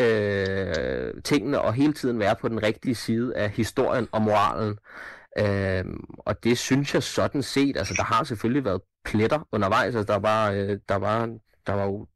[0.00, 4.78] øh, tingene og hele tiden være på den rigtige side af historien og moralen.
[5.38, 5.84] Øh,
[6.18, 10.18] og det synes jeg sådan set, altså der har selvfølgelig været pletter undervejs, altså der
[10.20, 12.06] var, øh, der var, der var jo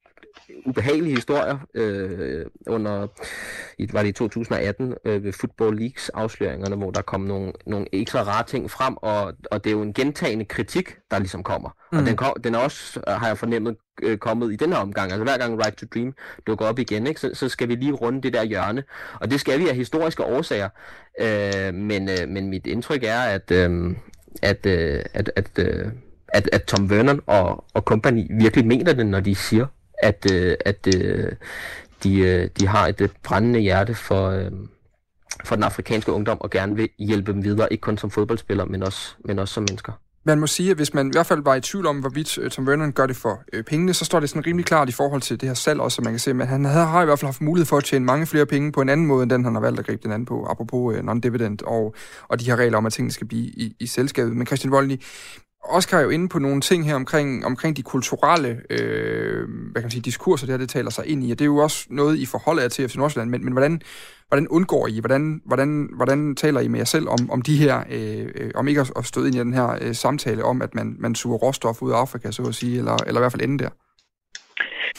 [0.67, 3.07] ubehagelige historier øh, under,
[3.93, 8.23] var det i 2018, øh, ved Football Leagues afsløringerne, hvor der kom nogle, nogle ekstra
[8.23, 11.71] rare ting frem, og, og det er jo en gentagende kritik, der ligesom kommer.
[11.93, 11.99] Mm.
[11.99, 15.13] Og den, kom, den er også, har jeg fornemmet, øh, kommet i den her omgang.
[15.13, 16.15] Altså hver gang Right to Dream
[16.47, 18.83] dukker op igen, ikke, så, så skal vi lige runde det der hjørne.
[19.21, 20.69] Og det skal vi af historiske årsager.
[21.21, 23.97] Øh, men, øh, men mit indtryk er, at, øh,
[24.43, 25.87] at, øh, at, at, øh,
[26.29, 29.67] at, at Tom Vernon og, og company virkelig mener det, når de siger,
[30.03, 31.33] at, øh, at øh,
[32.03, 34.51] de, øh, de har et øh, brændende hjerte for, øh,
[35.45, 38.83] for den afrikanske ungdom og gerne vil hjælpe dem videre, ikke kun som fodboldspillere, men
[38.83, 39.93] også, men også som mennesker.
[40.25, 42.51] Man må sige, at hvis man i hvert fald var i tvivl om, hvorvidt øh,
[42.51, 45.23] Tom Vernon gør det for øh, pengene, så står det sådan rimelig klart i forhold
[45.23, 46.35] til det her salg også, man kan se.
[46.35, 48.73] Men han havde, har i hvert fald haft mulighed for at tjene mange flere penge
[48.73, 50.97] på en anden måde, end den han har valgt at gribe den anden på, apropos
[50.97, 51.95] øh, non-dividend og,
[52.29, 54.37] og de her regler om, at tingene skal blive i, i selskabet.
[54.37, 55.01] Men Christian Voldny,
[55.65, 59.83] Oscar er jo inde på nogle ting her omkring, omkring de kulturelle øh, hvad kan
[59.83, 61.87] man sige, diskurser, det her det taler sig ind i, og det er jo også
[61.91, 63.83] noget, I forholder jer til FC Nordsjælland, men, men hvordan,
[64.29, 67.77] hvordan undgår I, hvordan, hvordan, hvordan taler I med jer selv om, om de her,
[67.91, 71.15] øh, om ikke at støde ind i den her øh, samtale om, at man, man
[71.15, 73.71] suger råstof ud af Afrika, så at sige, eller, eller i hvert fald ende der?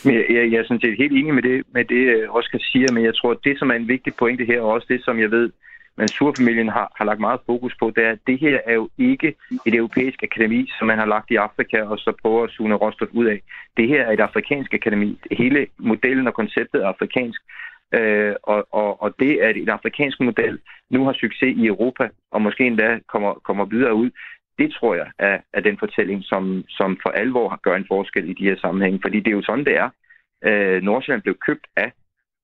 [0.05, 2.91] Jeg, jeg, jeg er sådan set helt enig med det, med det øh, Oscar siger,
[2.91, 5.31] men jeg tror, det, som er en vigtig pointe her, og også det, som jeg
[5.31, 5.51] ved,
[6.01, 9.35] Mansur-familien har, har lagt meget fokus på, det er, at det her er jo ikke
[9.65, 13.09] et europæisk akademi, som man har lagt i Afrika og så prøver at suge råstof
[13.11, 13.39] ud af.
[13.77, 15.19] Det her er et afrikansk akademi.
[15.31, 17.41] Hele modellen og konceptet er afrikansk.
[17.93, 20.59] Øh, og, og, og det, at en afrikansk model
[20.89, 24.09] nu har succes i Europa, og måske endda kommer, kommer videre ud,
[24.59, 28.33] det tror jeg er, er den fortælling, som, som for alvor gør en forskel i
[28.33, 28.99] de her sammenhænge.
[29.01, 29.89] Fordi det er jo sådan, det er.
[30.47, 31.91] Øh, Nordsjælland blev købt af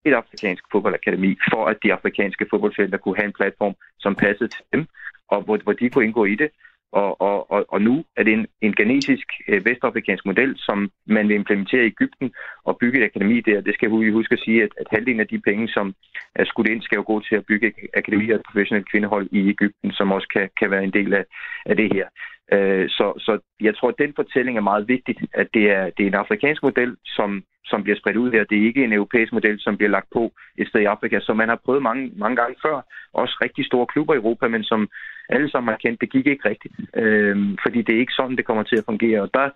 [0.05, 4.63] et afrikansk fodboldakademi, for at de afrikanske fodboldfelter kunne have en platform, som passede til
[4.73, 4.85] dem,
[5.27, 6.49] og hvor, hvor de kunne indgå i det.
[6.91, 11.27] Og, og, og, og nu er det en, en genetisk øh, vestafrikansk model, som man
[11.27, 12.33] vil implementere i Ægypten
[12.63, 13.61] og bygge et akademi der.
[13.61, 15.95] Det skal vi huske at sige, at, at halvdelen af de penge, som
[16.35, 19.91] er skudt ind, skal jo gå til at bygge akademier og professionelle kvindehold i Ægypten,
[19.91, 21.25] som også kan, kan være en del af,
[21.65, 22.07] af det her.
[22.53, 26.03] Øh, så, så jeg tror, at den fortælling er meget vigtig, at det er, det
[26.03, 28.43] er en afrikansk model, som, som bliver spredt ud her.
[28.43, 31.37] Det er ikke en europæisk model, som bliver lagt på et sted i Afrika, som
[31.37, 32.81] man har prøvet mange, mange gange før.
[33.13, 34.89] Også rigtig store klubber i Europa, men som
[35.29, 36.75] alle sammen har kendt, det gik ikke rigtigt.
[36.95, 39.21] Øh, fordi det er ikke sådan, det kommer til at fungere.
[39.21, 39.49] Og der,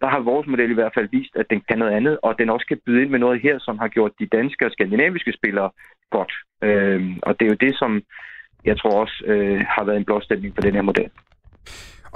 [0.00, 2.50] der har vores model i hvert fald vist, at den kan noget andet, og den
[2.50, 5.70] også kan byde ind med noget her, som har gjort de danske og skandinaviske spillere
[6.10, 6.32] godt.
[6.62, 8.02] Øh, og det er jo det, som
[8.64, 11.10] jeg tror også øh, har været en blåstemning for den her model.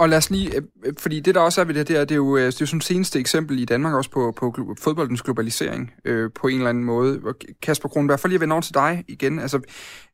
[0.01, 2.11] Og lad os lige, øh, øh, fordi det der også er ved det her, det
[2.11, 5.23] er jo, øh, det er jo sådan seneste eksempel i Danmark også på, på fodboldens
[5.23, 7.21] globalisering øh, på en eller anden måde.
[7.63, 9.39] Kasper Kronberg, for lige at vende over til dig igen.
[9.39, 9.61] Altså,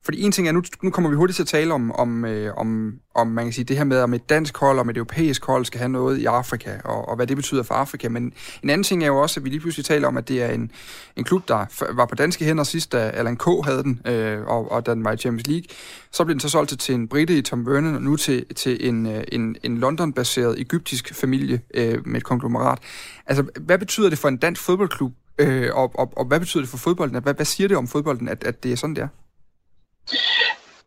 [0.07, 2.55] fordi en ting er, nu, nu kommer vi hurtigt til at tale om, om, øh,
[2.57, 5.45] om, om man kan sige, det her med, om et dansk hold og et europæisk
[5.45, 8.09] hold skal have noget i Afrika, og, og hvad det betyder for Afrika.
[8.09, 10.43] Men en anden ting er jo også, at vi lige pludselig taler om, at det
[10.43, 10.71] er en,
[11.17, 11.65] en klub, der
[11.95, 13.45] var på danske hænder sidst, da Alan K.
[13.65, 15.65] havde den, øh, og, og den var i Champions League.
[16.13, 18.89] Så blev den så solgt til en brite i Tom Vernon, og nu til, til
[18.89, 22.79] en, øh, en, en London-baseret egyptisk familie øh, med et konglomerat.
[23.27, 26.71] Altså, hvad betyder det for en dansk fodboldklub, øh, og, og, og hvad betyder det
[26.71, 27.23] for fodbolden?
[27.23, 29.09] Hvad, hvad siger det om fodbolden, at, at det er sådan, det er?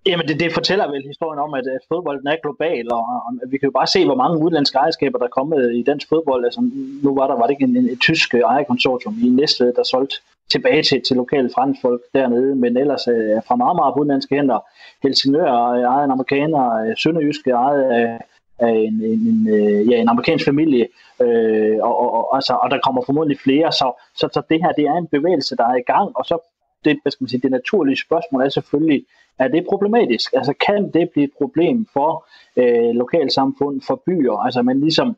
[0.05, 3.58] Jamen, det, det fortæller vel historien om, at, at fodbolden er global, og, og vi
[3.58, 6.45] kan jo bare se, hvor mange udenlandske ejerskaber, der er kommet i dansk fodbold.
[6.45, 6.62] Altså,
[7.03, 10.15] nu var der var det ikke en, en, et tysk ejerkonsortium i Næstved, der solgte
[10.51, 14.60] tilbage til, til lokale franskfolk dernede, men ellers øh, fra meget, meget udenlandske hænder.
[15.03, 18.19] Helsingør øh, ejet en amerikaner, øh, Sønderjyske ejet af,
[18.60, 20.88] af en, en, en, øh, ja, en amerikansk familie,
[21.21, 24.71] øh, og, og, og, altså, og der kommer formodentlig flere, så, så, så det her
[24.71, 26.38] det er en bevægelse, der er i gang, og så
[26.85, 29.05] det, hvad skal man sige, det naturlige spørgsmål er selvfølgelig,
[29.39, 30.33] er det problematisk?
[30.33, 34.45] Altså kan det blive et problem for øh, lokalsamfund, for byer?
[34.45, 35.15] Altså man ligesom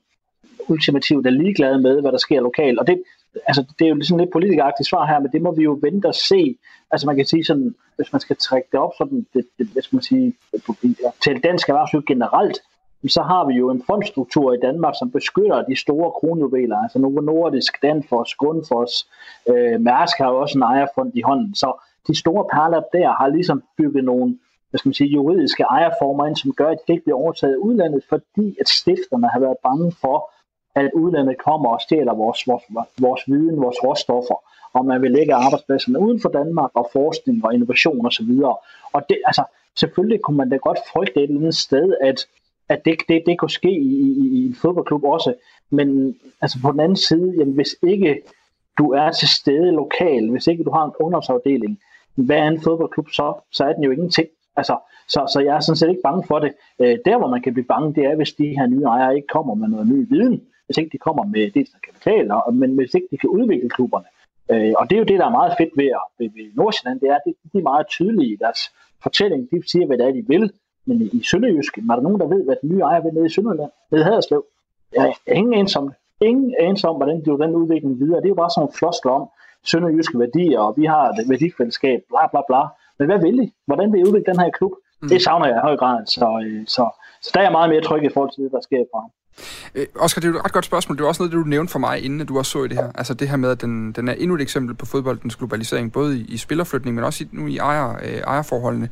[0.69, 2.79] ultimativt er ligeglad med, hvad der sker lokalt.
[2.79, 3.03] Og det,
[3.47, 6.05] altså, det er jo sådan lidt politikeragtigt svar her, men det må vi jo vente
[6.05, 6.57] og se.
[6.91, 9.81] Altså man kan sige sådan, hvis man skal trække det op sådan, det, det, hvad
[9.83, 10.33] skal man sige,
[11.23, 12.61] til dansk erhvervsliv generelt,
[13.09, 17.21] så har vi jo en fondstruktur i Danmark, som beskytter de store kronjuveler, altså Novo
[17.21, 19.07] Nordisk, Danfoss, Grundfos,
[19.49, 23.27] øh, Mærsk har jo også en ejerfond i hånden, så de store perler der har
[23.27, 24.37] ligesom bygget nogle
[24.71, 27.57] hvad skal man sige, juridiske ejerformer ind, som gør, at det ikke bliver overtaget af
[27.57, 30.31] udlandet, fordi at stifterne har været bange for,
[30.75, 32.63] at udlandet kommer og stjæler vores, vores,
[32.99, 34.37] vores viden, vores råstoffer,
[34.73, 38.31] og man vil lægge arbejdspladserne uden for Danmark, og forskning og innovation osv.
[38.43, 39.43] Og, og det, altså,
[39.75, 42.27] selvfølgelig kunne man da godt frygte et eller andet sted, at
[42.73, 45.33] at det, det, det kunne ske i, i, i en fodboldklub også.
[45.69, 48.21] Men altså på den anden side, jamen, hvis ikke
[48.77, 51.79] du er til stede lokal, hvis ikke du har en ungdomsafdeling,
[52.15, 53.33] hvad er en fodboldklub så?
[53.51, 54.27] Så er den jo ingenting.
[54.55, 56.51] Altså, så, så jeg er sådan set ikke bange for det.
[56.79, 59.27] Øh, der, hvor man kan blive bange, det er, hvis de her nye ejere ikke
[59.27, 60.41] kommer med noget ny viden.
[60.65, 64.05] Hvis ikke de kommer med dels kapital, og, men hvis ikke de kan udvikle klubberne.
[64.51, 67.09] Øh, og det er jo det, der er meget fedt ved, ved, ved Nordsjælland, det
[67.09, 67.21] er, at
[67.53, 68.59] de er meget tydelige i deres
[69.03, 69.51] fortælling.
[69.51, 70.51] De siger, hvad det er, de vil.
[70.85, 73.29] Men i Sønderjysk, var der nogen, der ved, hvad den nye ejer vil nede i
[73.29, 74.45] Sønderland, nede i Haderslev?
[74.93, 75.95] Jeg har ingen anelse om det.
[76.21, 78.17] Ingen anelse om, hvordan det den udvikling videre.
[78.17, 79.27] Det er jo bare sådan en floskler om
[79.63, 82.61] sønderjyske værdier, og vi har et værdifællesskab, bla bla bla.
[82.99, 83.53] Men hvad vil I?
[83.65, 84.71] Hvordan vil I udvikle den her klub?
[85.01, 85.09] Mm.
[85.09, 86.05] Det savner jeg i høj grad.
[86.05, 86.83] Så, øh, så,
[87.21, 89.01] så der er jeg meget mere tryg i forhold til det, der sker fra
[89.75, 90.97] Øh, Oscar, det er jo et ret godt spørgsmål.
[90.97, 92.67] Det var også noget, det du nævnte for mig, inden at du også så i
[92.67, 92.91] det her.
[92.95, 96.19] Altså det her med, at den, den er endnu et eksempel på fodboldens globalisering, både
[96.19, 98.89] i, i spillerflytning, men også i, nu i ejer, øh, ejerforholdene.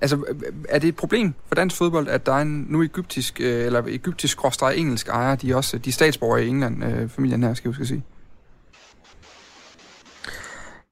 [0.00, 0.24] Altså,
[0.68, 3.82] er det et problem for dansk fodbold, at der er en nu egyptisk, øh, eller
[3.86, 4.38] egyptisk
[4.74, 7.86] engelsk ejer, de er også de er statsborger i England, øh, familien her, skal jeg
[7.86, 8.02] sige?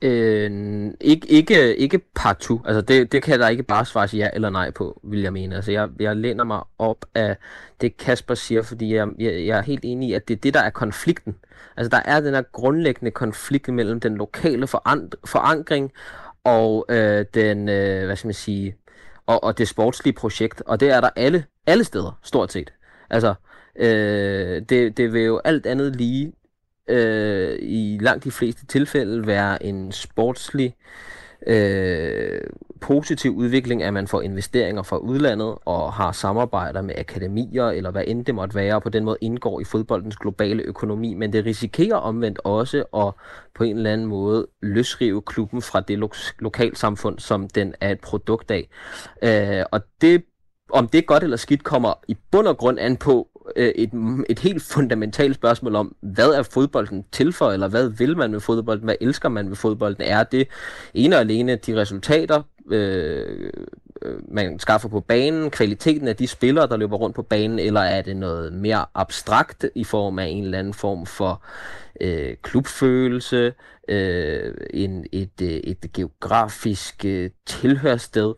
[0.02, 2.60] Øh, ikke, ikke, ikke partout.
[2.64, 5.56] Altså det, det kan der ikke bare svare ja eller nej på, vil jeg mene.
[5.56, 7.36] Altså jeg, jeg læner mig op af
[7.80, 10.54] det Kasper siger, fordi jeg, jeg, jeg er helt enig i, at det er det,
[10.54, 11.36] der er konflikten.
[11.76, 14.66] Altså der er den her grundlæggende konflikt mellem den lokale
[15.24, 15.92] forankring
[16.44, 18.76] og øh, den, øh, hvad skal man sige,
[19.26, 20.62] og, og det sportslige projekt.
[20.66, 22.72] Og det er der alle, alle steder, stort set.
[23.10, 23.34] Altså,
[23.76, 26.32] øh, det, det vil jo alt andet lige
[26.90, 30.74] øh, i langt de fleste tilfælde være en sportslig
[31.46, 32.40] øh,
[32.80, 38.04] positiv udvikling, at man får investeringer fra udlandet og har samarbejder med akademier, eller hvad
[38.06, 41.14] end det måtte være, og på den måde indgår i fodboldens globale økonomi.
[41.14, 43.12] Men det risikerer omvendt også at
[43.54, 48.00] på en eller anden måde løsrive klubben fra det lo- lokalsamfund, som den er et
[48.00, 48.68] produkt af.
[49.22, 50.22] Øh, og det
[50.72, 53.90] om det er godt eller skidt, kommer i bund og grund an på øh, et,
[54.28, 58.40] et helt fundamentalt spørgsmål om, hvad er fodbolden til for, eller hvad vil man med
[58.40, 60.02] fodbolden, hvad elsker man med fodbolden?
[60.02, 60.48] Er det
[60.94, 63.50] ene og alene de resultater, øh,
[64.02, 67.80] øh, man skaffer på banen, kvaliteten af de spillere, der løber rundt på banen, eller
[67.80, 71.44] er det noget mere abstrakt i form af en eller anden form for
[72.00, 73.52] øh, klubfølelse,
[73.88, 78.34] øh, en, et, øh, et geografisk øh, tilhørssted,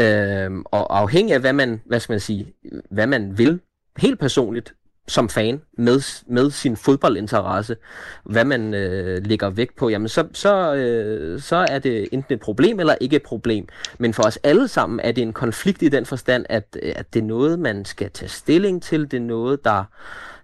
[0.00, 2.54] øh, og afhængig af, hvad man, hvad skal man sige,
[2.90, 3.60] hvad man vil
[3.96, 4.74] helt personligt
[5.10, 7.76] som fan med, med sin fodboldinteresse,
[8.24, 12.40] hvad man øh, lægger vægt på, jamen så, så, øh, så er det enten et
[12.40, 13.68] problem eller ikke et problem.
[13.98, 17.14] Men for os alle sammen er det en konflikt i den forstand, at, øh, at
[17.14, 19.84] det er noget, man skal tage stilling til, det er noget, der,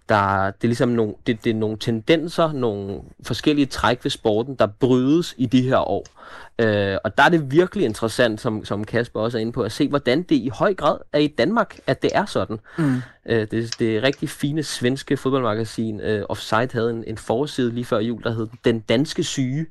[0.08, 4.54] der det er ligesom nogle, det, det er nogle tendenser, nogle forskellige træk ved sporten,
[4.54, 6.06] der brydes i de her år.
[6.58, 9.72] Øh, og der er det virkelig interessant, som, som Kasper også er inde på, at
[9.72, 12.58] se, hvordan det i høj grad er i Danmark, at det er sådan.
[12.78, 12.96] Mm.
[13.26, 17.98] Øh, det, det rigtig fine svenske fodboldmagasin uh, Offside havde en, en forside lige før
[17.98, 19.66] jul, der hed Den Danske Syge.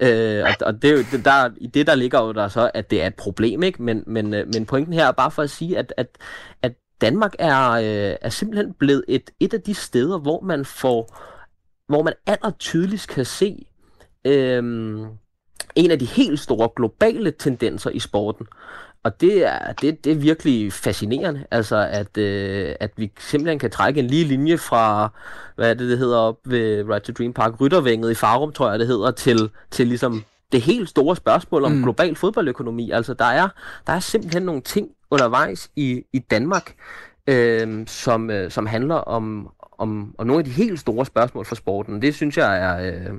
[0.00, 2.90] Øh, og, og det, er jo, der, i det der ligger jo der så, at
[2.90, 3.82] det er et problem, ikke?
[3.82, 6.08] Men, men, øh, men pointen her er bare for at sige, at, at,
[6.62, 11.18] at Danmark er, øh, er simpelthen blevet et, et af de steder, hvor man får,
[11.88, 13.66] hvor man aller tydeligst kan se
[14.24, 14.62] øh,
[15.76, 18.46] en af de helt store globale tendenser i sporten.
[19.02, 23.70] Og det er, det, det er virkelig fascinerende, altså at, øh, at vi simpelthen kan
[23.70, 25.08] trække en lige linje fra,
[25.56, 28.70] hvad er det, det hedder op ved Right to Dream Park, Ryttervænget i Farum, tror
[28.70, 31.82] jeg det hedder, til, til ligesom det helt store spørgsmål om mm.
[31.82, 32.90] global fodboldøkonomi.
[32.90, 33.48] Altså der er,
[33.86, 36.74] der er simpelthen nogle ting undervejs i, i Danmark,
[37.26, 41.54] øh, som, øh, som handler om, om, om nogle af de helt store spørgsmål for
[41.54, 42.02] sporten.
[42.02, 42.92] Det synes jeg er...
[42.92, 43.14] Øh,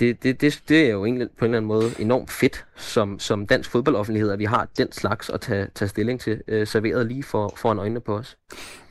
[0.00, 3.18] det, det, det, det er jo egentlig på en eller anden måde enormt fedt som,
[3.18, 7.06] som dansk fodboldoffentlighed, at vi har den slags at tage, tage stilling til, øh, serveret
[7.06, 8.36] lige for, foran øjnene på os.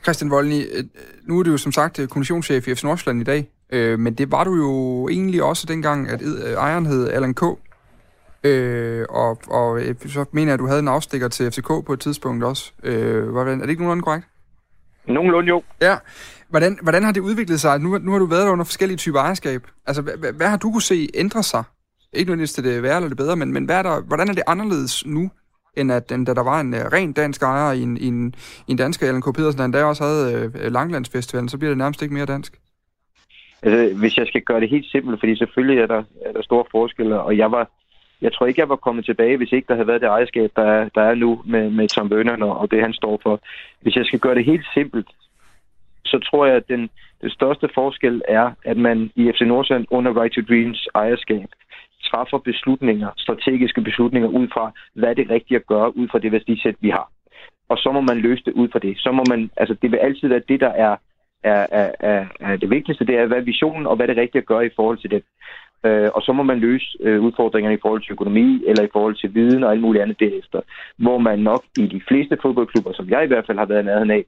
[0.03, 0.83] Christian Voldny, øh,
[1.23, 4.13] nu er du jo som sagt øh, kommissionschef i FC Nordsjælland i dag, øh, men
[4.13, 7.43] det var du jo egentlig også dengang, at øh, ejeren hed Allan K.,
[8.45, 11.99] Øh, og, og så mener jeg, at du havde en afstikker til FCK på et
[11.99, 12.71] tidspunkt også.
[12.83, 14.27] Øh, hvordan, er det ikke nogenlunde korrekt?
[15.07, 15.63] Nogenlunde jo.
[15.81, 15.97] Ja.
[16.53, 17.79] Hvordan, hvordan har det udviklet sig?
[17.79, 19.61] Nu, nu har du været der under forskellige typer ejerskab.
[19.87, 21.63] Altså, hvad, hvad har du kunne se ændre sig?
[22.13, 24.33] Ikke nødvendigvis til det værre eller det bedre, men, men hvad er der, hvordan er
[24.33, 25.31] det anderledes nu,
[25.77, 28.35] end, at, end da der var en uh, ren dansk ejer i en, i en,
[28.67, 29.35] i en dansk Allan K.
[29.35, 32.59] Pedersen, der endda også havde uh, Langlandsfestivalen, så bliver det nærmest ikke mere dansk?
[33.63, 36.65] Altså, hvis jeg skal gøre det helt simpelt, fordi selvfølgelig er der, er der store
[36.71, 37.71] forskelle, og jeg var,
[38.21, 40.63] jeg tror ikke, jeg var kommet tilbage, hvis ikke der havde været det ejerskab, der
[40.63, 43.39] er, der er nu med, med Tom Bønderne og det, han står for.
[43.81, 45.07] Hvis jeg skal gøre det helt simpelt,
[46.13, 46.89] så tror jeg, at den,
[47.21, 51.49] den største forskel er, at man i FC Nordsjælland under Right to Dreams ejerskab
[52.09, 56.31] træffer beslutninger, strategiske beslutninger ud fra, hvad er det rigtige at gøre, ud fra det
[56.31, 57.07] værdisæt, vi har.
[57.69, 58.93] Og så må man løse det ud fra det.
[58.97, 60.95] Så må man, altså det vil altid være det, der er,
[61.43, 64.21] er, er, er, er det vigtigste, det er, hvad er visionen, og hvad er det
[64.21, 65.23] rigtige at gøre i forhold til det.
[65.85, 69.15] Øh, og så må man løse øh, udfordringerne i forhold til økonomi, eller i forhold
[69.15, 70.61] til viden og alt muligt andet derefter.
[70.97, 74.11] Hvor man nok i de fleste fodboldklubber, som jeg i hvert fald har været nærheden
[74.11, 74.25] af,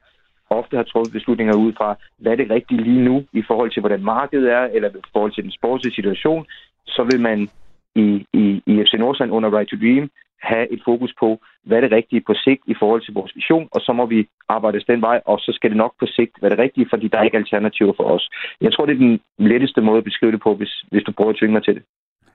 [0.50, 3.80] ofte har truffet beslutninger ud fra, hvad er det rigtige lige nu i forhold til,
[3.80, 6.46] hvordan markedet er, eller i forhold til den sportslige situation,
[6.86, 7.50] så vil man
[7.96, 10.10] i, i, i FC Nordsjælland under Right to Dream
[10.42, 11.30] have et fokus på,
[11.64, 14.28] hvad er det rigtige på sigt i forhold til vores vision, og så må vi
[14.50, 17.18] arbejde den vej, og så skal det nok på sigt være det rigtige, fordi der
[17.18, 18.30] er ikke alternativer for os.
[18.62, 21.30] Jeg tror, det er den letteste måde at beskrive det på, hvis, hvis du prøver
[21.30, 21.84] at tvinge mig til det.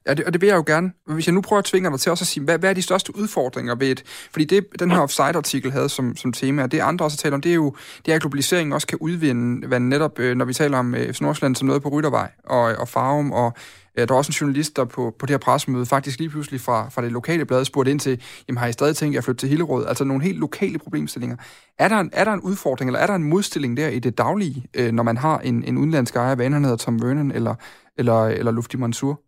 [0.07, 0.93] Ja, det, og det vil jeg jo gerne.
[1.07, 2.75] Men Hvis jeg nu prøver at tvinge dig til også at sige, hvad, hvad er
[2.75, 4.03] de største udfordringer ved et...
[4.33, 7.41] Fordi det, den her offside-artikel havde som, som tema, og det andre også taler om,
[7.41, 7.75] det er jo,
[8.07, 11.21] det er, at globaliseringen også kan udvinde, hvad netop, øh, når vi taler om FC
[11.21, 13.53] Nordsjælland som noget på Ryttervej og, og Farum, og
[13.99, 16.61] øh, der er også en journalist, der på, på det her pressemøde faktisk lige pludselig
[16.61, 19.41] fra, fra det lokale blad spurgte ind til, jamen har I stadig tænkt at flytte
[19.41, 19.87] til Hillerød?
[19.87, 21.37] Altså nogle helt lokale problemstillinger.
[21.79, 24.19] Er der, en, er der en udfordring, eller er der en modstilling der i det
[24.19, 27.55] daglige, når man har en, en udenlandsk ejer, hvad han hedder Tom Vernon eller,
[27.99, 29.21] eller, eller Lufti Mansour?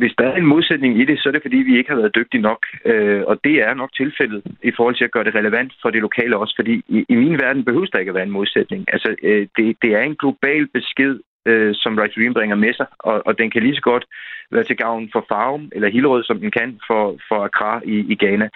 [0.00, 2.14] Hvis der er en modsætning i det, så er det fordi, vi ikke har været
[2.14, 2.60] dygtige nok.
[2.84, 6.00] Øh, og det er nok tilfældet i forhold til at gøre det relevant for det
[6.00, 6.54] lokale også.
[6.60, 8.80] Fordi i, i min verden behøver der ikke at være en modsætning.
[8.94, 11.14] Altså, øh, det, det er en global besked
[11.46, 14.04] øh, som Right Green Dream bringer med sig, og, og den kan lige så godt
[14.50, 18.14] være til gavn for Farum eller Hillerød, som den kan for, for Accra i, i
[18.22, 18.48] Ghana.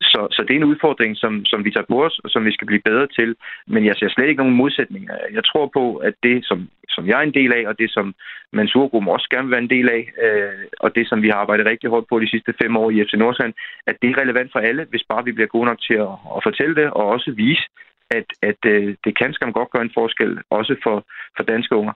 [0.00, 2.52] Så, så det er en udfordring, som, som vi tager på os, og som vi
[2.52, 3.36] skal blive bedre til.
[3.66, 5.14] Men jeg ser slet ikke nogen modsætninger.
[5.32, 8.14] Jeg tror på, at det, som, som jeg er en del af, og det, som
[8.52, 11.66] Mansurgruppen også gerne vil være en del af, øh, og det, som vi har arbejdet
[11.66, 13.54] rigtig hårdt på de sidste fem år i FC Nordsjælland,
[13.86, 16.40] at det er relevant for alle, hvis bare vi bliver gode nok til at, at
[16.42, 17.64] fortælle det, og også vise,
[18.10, 20.96] at, at øh, det kan skam godt gøre en forskel, også for,
[21.36, 21.92] for danske unger.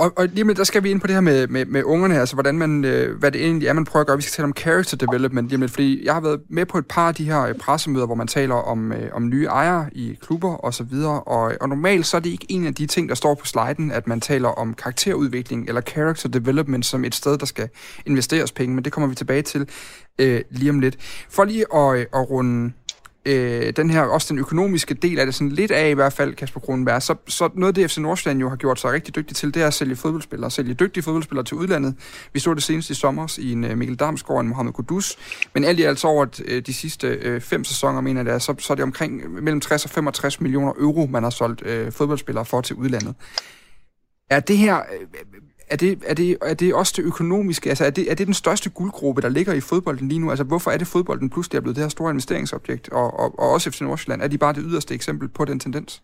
[0.00, 2.20] Og, og lige med, der skal vi ind på det her med, med, med ungerne,
[2.20, 4.16] altså hvordan man, øh, hvad det egentlig er, man prøver at gøre.
[4.16, 6.86] Vi skal tale om character development lige med, fordi jeg har været med på et
[6.86, 10.18] par af de her øh, pressemøder, hvor man taler om, øh, om nye ejere i
[10.20, 13.08] klubber og så videre, og, og normalt så er det ikke en af de ting,
[13.08, 17.38] der står på sliden, at man taler om karakterudvikling eller character development som et sted,
[17.38, 17.68] der skal
[18.06, 19.68] investeres penge, men det kommer vi tilbage til
[20.18, 20.96] øh, lige om lidt.
[21.30, 22.72] For lige at, øh, at runde
[23.26, 26.34] øh, den her, også den økonomiske del af det sådan lidt af i hvert fald,
[26.34, 29.36] Kasper Kronenberg, så, så noget af det FC Nordsjælland jo har gjort sig rigtig dygtig
[29.36, 31.94] til, det er at sælge fodboldspillere, sælge dygtige fodboldspillere til udlandet.
[32.32, 35.18] Vi så det senest i sommer i en øh, Mikkel Damsgaard og en Mohamed Kudus,
[35.54, 38.72] men alt i alt over øh, de sidste øh, fem sæsoner, mener jeg så, så
[38.72, 42.44] er det omkring øh, mellem 60 og 65 millioner euro, man har solgt øh, fodboldspillere
[42.44, 43.14] for til udlandet.
[44.30, 44.82] Er det her,
[45.70, 47.68] er det, er, det, er det også det økonomiske?
[47.68, 50.30] Altså, er det, er det den største guldgruppe, der ligger i fodbolden lige nu?
[50.30, 52.88] Altså, hvorfor er det fodbolden pludselig er blevet det her store investeringsobjekt?
[52.88, 56.02] Og, og, og også FC Nordsjælland, er de bare det yderste eksempel på den tendens?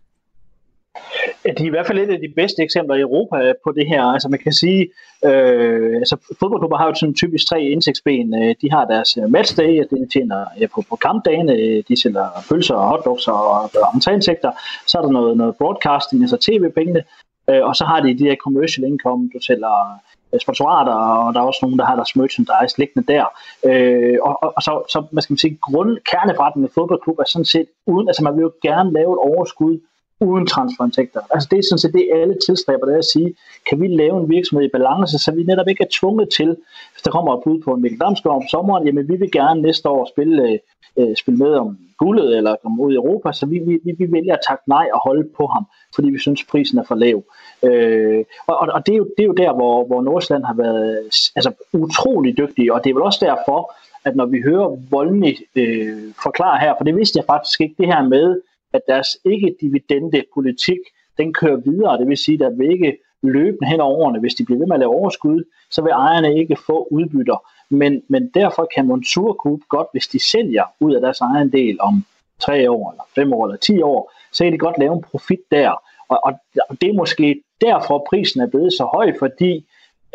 [1.44, 4.02] De er i hvert fald et af de bedste eksempler i Europa på det her.
[4.02, 4.80] Altså man kan sige,
[5.24, 8.42] øh, altså fodboldklubber har jo sådan typisk tre indtægtsben.
[8.42, 12.02] Øh, de har deres øh, matchday, og det tjener ja, på, på kampdagene, øh, de
[12.02, 14.50] sælger pølser og hotdogs og, og entréindtægter.
[14.86, 17.02] Så er der noget, noget broadcasting, altså tv-pengene.
[17.50, 20.00] Øh, og så har de de her commercial income, du sælger
[20.32, 23.24] øh, sponsorater, og der er også nogen, der har deres merchandise liggende der.
[23.68, 27.24] Øh, og, og, og så, så, hvad skal man sige, grund, kerneforretningen med fodboldklub er
[27.24, 29.78] sådan set, uden, altså man vil jo gerne lave et overskud
[30.20, 31.20] uden transferindtægter.
[31.30, 33.34] Altså det er sådan set det, alle tilstræber, det er at sige,
[33.68, 36.56] kan vi lave en virksomhed i balance, så vi netop ikke er tvunget til,
[36.92, 39.62] hvis der kommer et bud på en Mikkel Damsgaard om sommeren, jamen vi vil gerne
[39.62, 40.58] næste år spille,
[40.98, 44.34] øh, spille med om guldet eller komme ud i Europa, så vi, vi, vi vælger
[44.34, 45.64] at takke nej og holde på ham,
[45.94, 47.22] fordi vi synes, prisen er for lav.
[47.62, 50.98] Øh, og og det, er jo, det er jo der, hvor, hvor Nordsjælland har været
[51.36, 56.12] altså, utrolig dygtig, og det er vel også derfor, at når vi hører Voldny øh,
[56.22, 58.40] forklare her, for det vidste jeg faktisk ikke, det her med,
[58.72, 60.78] at deres ikke-dividende politik,
[61.18, 64.34] den kører videre, det vil sige, at der vil ikke løbende hen over årene, hvis
[64.34, 67.36] de bliver ved med at lave overskud, så vil ejerne ikke få udbytter.
[67.70, 71.76] Men, men derfor kan Monsur Group godt, hvis de sælger ud af deres egen del
[71.80, 72.04] om
[72.38, 75.40] tre år, eller fem år, eller ti år, så kan de godt lave en profit
[75.50, 75.70] der.
[76.08, 76.32] Og, og,
[76.68, 79.66] og det er måske derfor, prisen er blevet så høj, fordi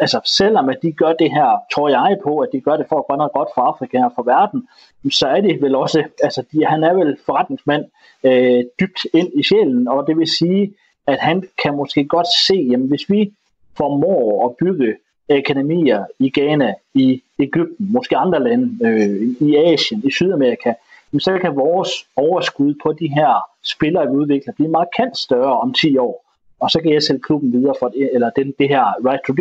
[0.01, 2.97] altså selvom at de gør det her, tror jeg på, at de gør det for
[2.99, 4.67] at gøre noget godt for Afrika og for verden,
[5.11, 7.85] så er det vel også, altså de, han er vel forretningsmand
[8.23, 10.73] øh, dybt ind i sjælen, og det vil sige,
[11.07, 13.33] at han kan måske godt se, jamen hvis vi
[13.77, 14.95] formår at bygge
[15.29, 20.73] akademier i Ghana, i Ægypten, måske andre lande, øh, i Asien, i Sydamerika,
[21.13, 25.73] jamen, så kan vores overskud på de her spillere, vi udvikler, blive markant større om
[25.73, 26.25] 10 år.
[26.59, 29.33] Og så kan jeg sælge klubben videre for, eller den, det her right to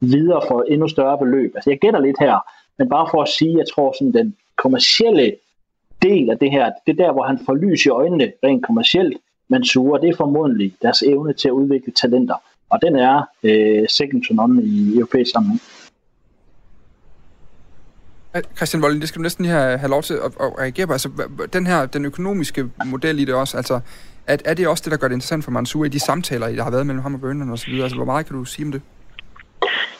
[0.00, 1.52] videre for endnu større beløb.
[1.54, 2.38] Altså jeg gætter lidt her,
[2.78, 5.36] men bare for at sige, jeg tror sådan den kommercielle
[6.02, 9.16] del af det her, det er der, hvor han får lys i øjnene rent kommercielt,
[9.48, 12.34] men suger, det er formodentlig deres evne til at udvikle talenter.
[12.70, 15.60] Og den er øh, second to none i europæisk sammenhæng.
[18.56, 20.92] Christian Volden, det skal du næsten lige have, have lov til at, at reagere på.
[20.92, 21.08] Altså,
[21.52, 23.80] den her, den økonomiske model i det også, altså,
[24.26, 26.62] at, er det også det, der gør det interessant for Mansour i de samtaler, der
[26.62, 27.82] har været mellem ham og Burnham og så videre?
[27.82, 28.82] Altså, hvor meget kan du sige om det?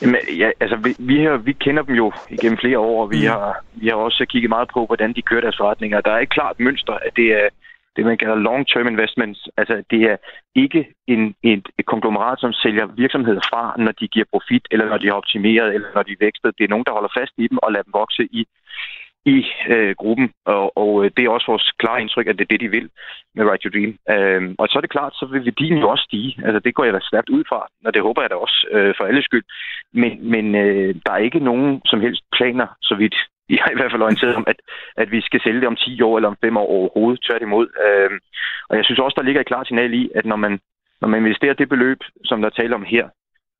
[0.01, 3.21] Jamen, ja, altså, vi, vi, her, vi kender dem jo igennem flere år, og vi,
[3.21, 3.27] mm.
[3.27, 6.01] har, vi har også kigget meget på, hvordan de kører deres forretninger.
[6.01, 7.49] Der er et klart mønster, at det er
[7.95, 9.49] det, man kalder long-term investments.
[9.57, 10.17] Altså, det er
[10.55, 14.97] ikke en, et, et konglomerat, som sælger virksomheder fra, når de giver profit, eller når
[14.97, 16.57] de har optimeret, eller når de er vækstet.
[16.57, 18.41] Det er nogen, der holder fast i dem og lader dem vokse i,
[19.25, 22.53] i øh, gruppen, og, og øh, det er også vores klare indtryk, at det er
[22.53, 22.89] det, de vil
[23.35, 23.93] med Right to Dream.
[24.13, 26.31] Øh, og så er det klart, så vil værdien jo også stige.
[26.45, 28.93] Altså, det går jeg da stærkt ud fra, og det håber jeg da også øh,
[28.97, 29.43] for alle skyld.
[29.93, 33.15] Men, men øh, der er ikke nogen som helst planer, så vidt
[33.49, 34.59] jeg er i hvert fald orienteret om, at,
[34.97, 37.67] at vi skal sælge det om 10 år eller om 5 år overhovedet, tværtimod.
[37.85, 38.11] Øh,
[38.69, 40.59] og jeg synes også, der ligger et klart signal i, at når man,
[41.01, 43.09] når man investerer det beløb, som der taler om her,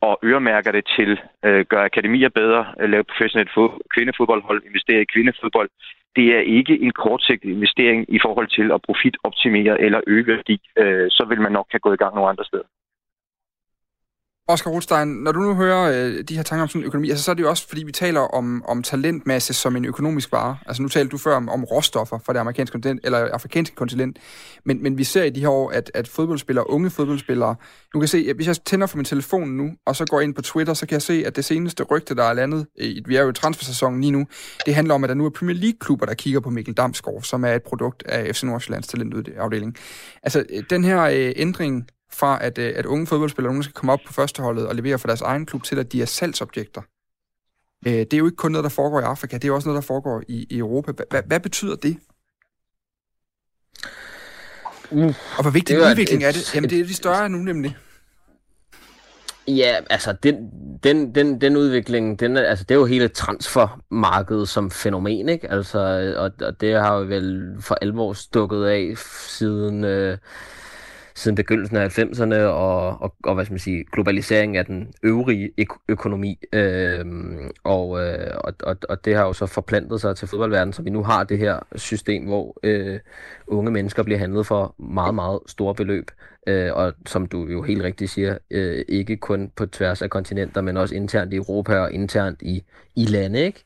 [0.06, 3.52] og øremærker det til øh, gøre akademier bedre, øh, lave professionelt
[3.96, 5.70] kvindefodboldhold, investere i kvindefodbold.
[6.16, 10.58] Det er ikke en kortsigtet investering i forhold til at profitoptimere eller øge værdi.
[10.82, 12.68] Øh, så vil man nok have gået i gang nogle andre steder.
[14.48, 17.32] Oscar Rothstein, når du nu hører øh, de her tanker om sådan økonomi, altså, så
[17.32, 20.58] er det jo også, fordi vi taler om, om talentmasse som en økonomisk vare.
[20.66, 24.18] Altså nu talte du før om, om råstoffer fra det amerikanske kontinent, eller afrikanske kontinent,
[24.66, 27.56] men, men vi ser i de her år, at, at fodboldspillere, unge fodboldspillere,
[27.94, 30.36] nu kan se, at hvis jeg tænder for min telefon nu, og så går ind
[30.36, 33.04] på Twitter, så kan jeg se, at det seneste rygte, der er landet, øh, i,
[33.06, 34.28] vi er jo i transfersæsonen lige nu,
[34.66, 37.46] det handler om, at der nu er Premier League-klubber, der kigger på Mikkel Damsgaard, som
[37.46, 39.76] er et produkt af FC Nordsjællands talentafdeling.
[40.24, 43.92] Altså, øh, den her øh, ændring fra, at, øh, at unge fodboldspillere nogen skal komme
[43.92, 46.82] op på førsteholdet og levere for deres egen klub, til at de er salgsobjekter.
[47.88, 49.82] Øh, det er jo ikke kun noget, der foregår i Afrika, det er også noget,
[49.82, 50.92] der foregår i, i Europa.
[51.10, 51.98] Hvad, hvad betyder det?
[54.92, 55.06] Uh,
[55.38, 56.56] og hvor vigtig en udvikling et, er det?
[56.56, 57.78] Jamen, det er de større nu nemlig.
[59.48, 60.50] Ja, altså den,
[60.84, 65.52] den, den, den udvikling, den, altså det er jo hele transfermarkedet som fænomen, ikke?
[65.52, 65.80] Altså,
[66.18, 68.94] og, og det har jo vel for alvor stukket af
[69.28, 70.18] siden øh,
[71.16, 75.52] siden begyndelsen af 90'erne og, og, og hvad skal man sige, globaliseringen af den øvrige
[75.58, 76.40] ø- økonomi.
[76.54, 77.06] Øh,
[77.64, 80.90] og, øh, og, og, og det har jo så forplantet sig til fodboldverdenen, så vi
[80.90, 83.00] nu har det her system, hvor øh,
[83.48, 86.12] unge mennesker bliver handlet for meget, meget store beløb.
[86.48, 90.62] Øh, og som du jo helt rigtigt siger, øh, ikke kun på tværs af kontinenter,
[90.62, 92.64] men også internt i Europa og internt i,
[92.96, 93.40] i lande.
[93.40, 93.64] Ikke?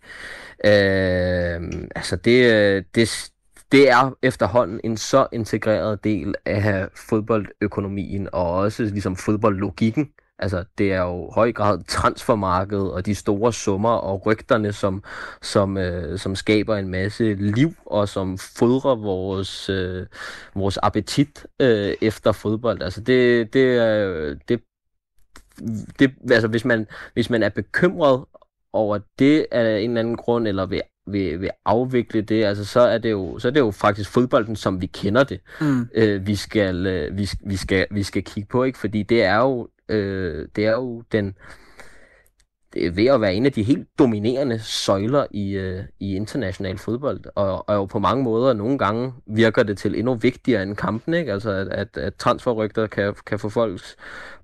[0.66, 3.32] Øh, altså det, øh, det,
[3.72, 10.10] det er efterhånden en så integreret del af fodboldøkonomien og også ligesom fodboldlogikken.
[10.40, 15.04] Altså, det er jo høj grad transfermarkedet og de store summer og rygterne, som,
[15.42, 20.06] som, øh, som skaber en masse liv og som fodrer vores, øh,
[20.56, 22.82] vores appetit øh, efter fodbold.
[22.82, 24.62] Altså, det, det, øh, det,
[26.00, 28.26] det, altså hvis man, hvis man er bekymret
[28.74, 30.82] over det af en eller anden grund, eller vil
[31.12, 34.56] vil, vil afvikle det, altså så er det jo så er det jo faktisk fodbolden
[34.56, 35.40] som vi kender det.
[35.62, 35.90] Mm.
[35.96, 38.78] Øh, vi skal øh, vi, vi skal vi skal kigge på, ikke?
[38.78, 41.36] Fordi det er jo øh, det er jo den
[42.74, 46.78] det er ved at være en af de helt dominerende søjler i, øh, i international
[46.78, 50.76] fodbold, og, og jo på mange måder nogle gange virker det til endnu vigtigere end
[50.76, 51.34] kampen, ikke?
[51.34, 53.96] Altså at, at, at transferrygter kan, kan få folks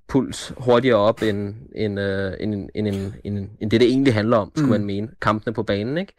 [0.07, 4.37] puls hurtigere op end, end, øh, end, end, end, end, end det, det egentlig handler
[4.37, 4.71] om, skulle mm.
[4.71, 5.07] man mene.
[5.21, 6.13] Kampene på banen, ikke?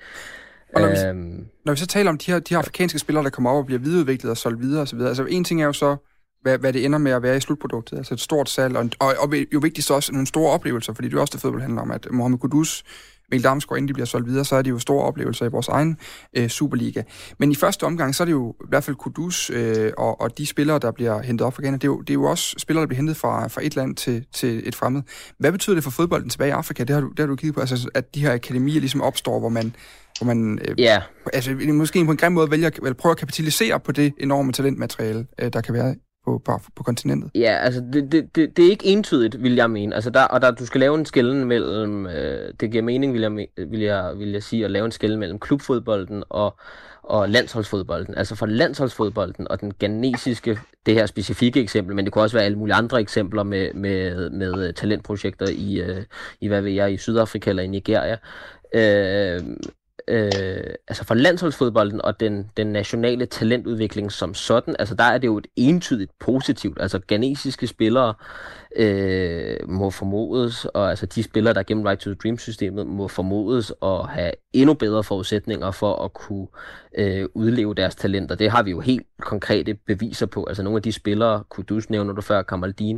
[0.75, 3.25] Og når, vi, øhm, når vi så taler om de her, de her afrikanske spillere,
[3.25, 5.73] der kommer op og bliver videreudviklet og solgt videre osv., altså en ting er jo
[5.73, 5.97] så,
[6.43, 9.15] hvad, hvad det ender med at være i slutproduktet, altså et stort salg, og, og,
[9.19, 11.91] og jo vigtigst også nogle store oplevelser, fordi det er også det fodbold handler om,
[11.91, 12.85] at Mohamed Kudus
[13.31, 15.69] Mikkel Damsgaard, inden de bliver solgt videre, så er det jo store oplevelser i vores
[15.69, 15.97] egen
[16.37, 17.03] øh, Superliga.
[17.39, 20.39] Men i første omgang, så er det jo i hvert fald Kudus øh, og, og
[20.39, 22.55] de spillere, der bliver hentet op fra Ghana, det er, jo, det er jo også
[22.59, 25.03] spillere, der bliver hentet fra, fra et land til, til et fremmed.
[25.39, 26.85] Hvad betyder det for fodbolden tilbage i Afrika?
[26.85, 29.41] Det har du, det har du kigget på, altså at de her akademier ligesom opstår,
[29.41, 29.75] hvor man
[30.19, 31.03] hvor man øh, yeah.
[31.33, 35.27] altså, måske på en grim måde vælger at prøve at kapitalisere på det enorme talentmateriale,
[35.39, 35.95] øh, der kan være
[36.27, 37.31] på, på, på kontinentet?
[37.35, 39.95] Ja, altså det, det, det, det er ikke entydigt, vil jeg mene.
[39.95, 43.21] Altså der, og der, du skal lave en skælden mellem, øh, det giver mening, vil
[43.21, 46.57] jeg, vil, jeg, vil jeg sige, at lave en skælden mellem klubfodbolden og,
[47.03, 48.15] og landsholdsfodbolden.
[48.15, 52.45] Altså for landsholdsfodbolden og den ganesiske, det her specifikke eksempel, men det kunne også være
[52.45, 56.03] alle mulige andre eksempler med, med, med øh, talentprojekter i, øh,
[56.41, 58.17] i, hvad ved jeg, i Sydafrika eller i Nigeria.
[58.75, 59.43] Øh,
[60.09, 65.27] øh, altså for landsholdsfodbolden og den, den nationale talentudvikling som sådan, altså der er det
[65.27, 66.81] jo et entydigt positivt.
[66.81, 68.15] Altså ganesiske spillere
[68.77, 73.73] øh, må formodes, og altså de spillere, der gennem Right to the Dream-systemet, må formodes
[73.83, 76.47] at have endnu bedre forudsætninger for at kunne
[76.99, 78.35] øh, udleve deres talenter.
[78.35, 80.45] Det har vi jo helt konkrete beviser på.
[80.45, 82.97] Altså nogle af de spillere, Kudus nævner du før, Kamaldin,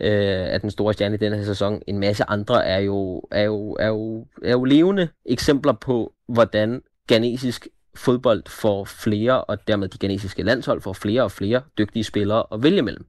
[0.00, 1.82] øh, er den store stjerne i denne her sæson.
[1.86, 6.82] En masse andre er jo, er jo, er jo, er jo levende eksempler på, hvordan
[7.06, 12.44] ganesisk fodbold får flere, og dermed de ganesiske landshold får flere og flere dygtige spillere
[12.52, 13.06] at vælge mellem.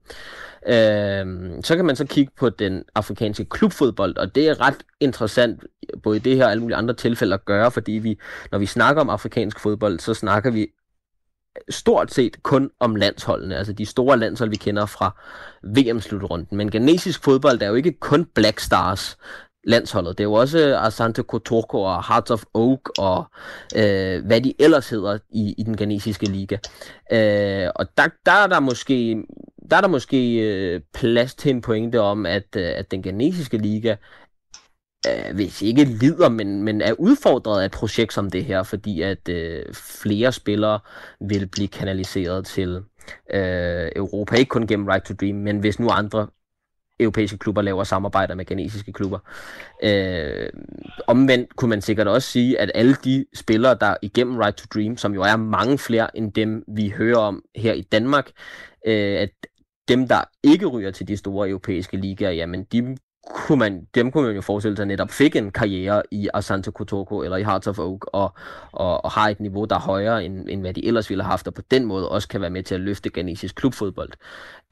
[0.67, 5.63] Øh, så kan man så kigge på den afrikanske klubfodbold, og det er ret interessant,
[6.03, 8.19] både i det her og alle mulige andre tilfælde at gøre, fordi vi,
[8.51, 10.67] når vi snakker om afrikansk fodbold, så snakker vi
[11.69, 15.21] stort set kun om landsholdene, altså de store landshold, vi kender fra
[15.63, 16.57] VM-slutrunden.
[16.57, 19.17] Men ganesisk fodbold er jo ikke kun Black Stars,
[19.67, 20.17] landsholdet.
[20.17, 23.25] Det er jo også øh, Asante Kotoko og Hearts of Oak og
[23.75, 26.57] øh, hvad de ellers hedder i, i den ghanesiske liga.
[27.11, 29.23] Øh, og der, der er der måske
[29.71, 33.57] der er der måske øh, plads til en pointe om, at, øh, at den ghanesiske
[33.57, 33.95] liga
[35.07, 39.01] øh, hvis ikke lider, men, men er udfordret af et projekt som det her, fordi
[39.01, 40.79] at øh, flere spillere
[41.21, 42.83] vil blive kanaliseret til
[43.33, 46.27] øh, Europa, ikke kun gennem Right to Dream, men hvis nu andre
[46.99, 49.19] europæiske klubber laver samarbejder med ghanesiske klubber.
[49.83, 50.49] Øh,
[51.07, 54.97] omvendt kunne man sikkert også sige, at alle de spillere, der igennem Right to Dream,
[54.97, 58.31] som jo er mange flere end dem, vi hører om her i Danmark,
[58.87, 59.29] øh, at
[59.87, 62.97] dem, der ikke ryger til de store europæiske ligaer, jamen de
[63.33, 67.19] kunne man, dem kunne man jo forestille sig netop fik en karriere i Asante Kotoko
[67.19, 68.33] eller i Hearts of Oak, og,
[68.71, 71.29] og, og har et niveau, der er højere, end, end hvad de ellers ville have
[71.29, 74.09] haft, og på den måde også kan være med til at løfte ghanesisk klubfodbold.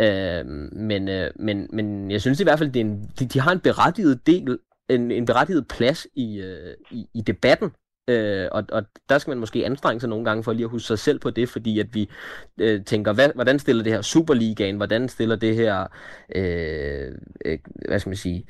[0.02, 3.40] Øh, men, øh, men, men jeg synes i hvert fald, det er en, de, de
[3.40, 7.72] har en berettiget del, en, en berettiget plads i, øh, i, i debatten
[8.08, 10.88] Øh, og, og der skal man måske anstrenge sig nogle gange for lige at huske
[10.88, 12.10] sig selv på det, fordi at vi
[12.58, 15.88] øh, tænker, hvad, hvordan stiller det her Superligaen, hvordan stiller det her,
[16.36, 17.12] øh,
[17.46, 18.46] øh, hvad skal man sige,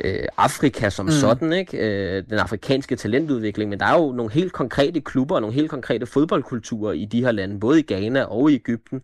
[0.00, 1.12] øh, Afrika som mm.
[1.12, 1.78] sådan, ikke?
[1.78, 5.70] Øh, den afrikanske talentudvikling, men der er jo nogle helt konkrete klubber og nogle helt
[5.70, 9.02] konkrete fodboldkulturer i de her lande, både i Ghana og i Ægypten,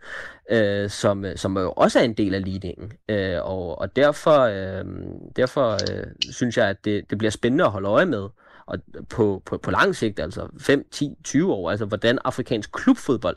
[0.50, 2.92] øh, som, som jo også er en del af ligningen.
[3.08, 4.84] Øh, og, og derfor, øh,
[5.36, 8.28] derfor øh, synes jeg, at det, det bliver spændende at holde øje med,
[8.68, 13.36] og på, på, på lang sigt, altså 5, 10, 20 år, altså hvordan afrikansk klubfodbold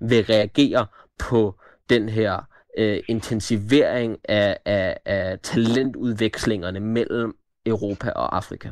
[0.00, 0.86] vil reagere
[1.18, 1.54] på
[1.90, 2.40] den her
[2.78, 7.34] øh, intensivering af, af, af talentudvekslingerne mellem
[7.66, 8.70] Europa og Afrika.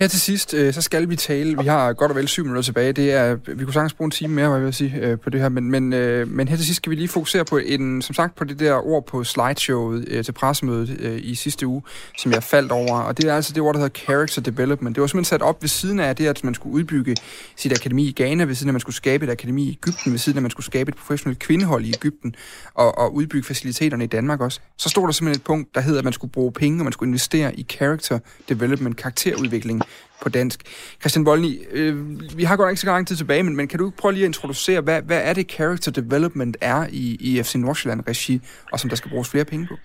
[0.00, 2.62] Her til sidst, øh, så skal vi tale, vi har godt og vel syv minutter
[2.62, 5.18] tilbage, det er, vi kunne sagtens bruge en time mere, hvad jeg vil sige, øh,
[5.20, 7.56] på det her, men, men, øh, men her til sidst skal vi lige fokusere på
[7.56, 11.66] en, som sagt, på det der ord på slideshowet øh, til pressemødet øh, i sidste
[11.66, 11.82] uge,
[12.18, 14.96] som jeg faldt over, og det er altså det ord, der hedder character development.
[14.96, 17.16] Det var simpelthen sat op ved siden af det, at man skulle udbygge
[17.56, 20.12] sit akademi i Ghana, ved siden af, at man skulle skabe et akademi i Ægypten,
[20.12, 22.34] ved siden af, at man skulle skabe et professionelt kvindehold i Ægypten,
[22.74, 24.60] og, og udbygge faciliteterne i Danmark også.
[24.78, 26.92] Så stod der simpelthen et punkt, der hedder, at man skulle bruge penge, og man
[26.92, 28.18] skulle investere i character
[28.48, 29.82] development, karakterudvikling,
[30.22, 30.60] på dansk.
[31.00, 31.94] Christian Volny, øh,
[32.38, 34.32] vi har godt ikke så lang tid tilbage, men, men kan du prøve lige at
[34.34, 38.40] introducere, hvad, hvad er det character development er i, i FC Nordsjælland-regi,
[38.72, 39.76] og som der skal bruges flere penge på?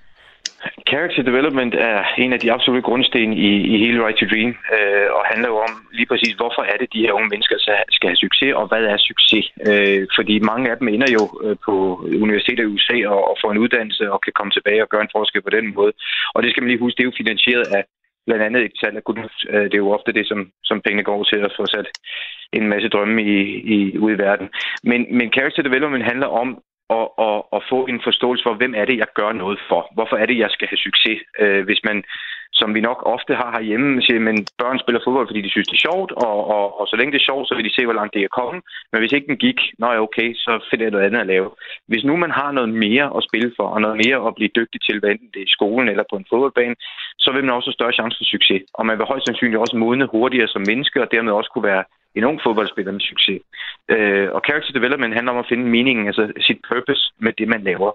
[0.92, 5.08] Character development er en af de absolutte grundsten i, i hele Right to Dream, øh,
[5.18, 7.58] og handler jo om lige præcis, hvorfor er det, de her unge mennesker
[7.96, 9.46] skal have succes, og hvad er succes?
[9.70, 11.74] Øh, fordi mange af dem ender jo øh, på
[12.26, 15.16] universiteter i USA og, og får en uddannelse og kan komme tilbage og gøre en
[15.18, 15.94] forskel på den måde.
[16.34, 17.84] Og det skal man lige huske, det er jo finansieret af
[18.26, 19.40] blandt andet et salg af kunst.
[19.50, 21.88] Øh, det er jo ofte det, som, som pengene går til at få sat
[22.54, 23.40] en masse drømme i,
[23.76, 24.50] i, ud i verden.
[24.84, 26.50] Men, men character development handler om
[27.00, 29.82] at, at, at få en forståelse for, hvem er det, jeg gør noget for?
[29.94, 31.20] Hvorfor er det, jeg skal have succes?
[31.40, 32.04] Øh, hvis man
[32.60, 35.78] som vi nok ofte har herhjemme, siger, men børn spiller fodbold, fordi de synes, det
[35.78, 37.98] er sjovt, og, og, og så længe det er sjovt, så vil de se, hvor
[38.00, 38.62] langt det er kommet.
[38.92, 41.50] Men hvis ikke den gik, nå ja, okay, så finder jeg noget andet at lave.
[41.92, 44.80] Hvis nu man har noget mere at spille for, og noget mere at blive dygtig
[44.88, 46.76] til, hvad enten det er i skolen eller på en fodboldbane,
[47.24, 48.62] så vil man også have større chance for succes.
[48.78, 51.84] Og man vil højst sandsynligt også modne hurtigere som menneske, og dermed også kunne være
[52.16, 53.42] en ung fodboldspiller med succes.
[53.94, 57.64] Øh, og character development handler om at finde meningen, altså sit purpose med det, man
[57.64, 57.92] laver.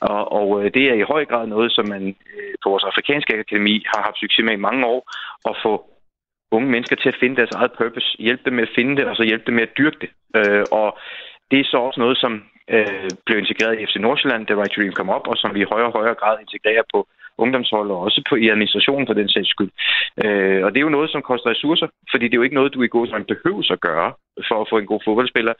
[0.00, 3.38] Og, og øh, det er i høj grad noget, som man øh, på vores afrikanske
[3.38, 5.00] akademi har haft succes med i mange år,
[5.50, 5.72] at få
[6.56, 9.16] unge mennesker til at finde deres eget purpose, hjælpe dem med at finde det, og
[9.16, 10.10] så hjælpe dem med at dyrke det.
[10.38, 10.98] Øh, og
[11.50, 12.32] det er så også noget, som
[12.74, 15.60] øh, blev integreret i FC Nordsjælland, da Right to Dream kom op, og som vi
[15.60, 17.08] i højere og højere grad integrerer på
[17.38, 19.70] ungdomshold og også på, i administrationen for den sags skyld.
[20.24, 22.74] Øh, og det er jo noget, som koster ressourcer, fordi det er jo ikke noget,
[22.74, 24.10] du i god som behøver at gøre
[24.48, 25.54] for at få en god fodboldspiller,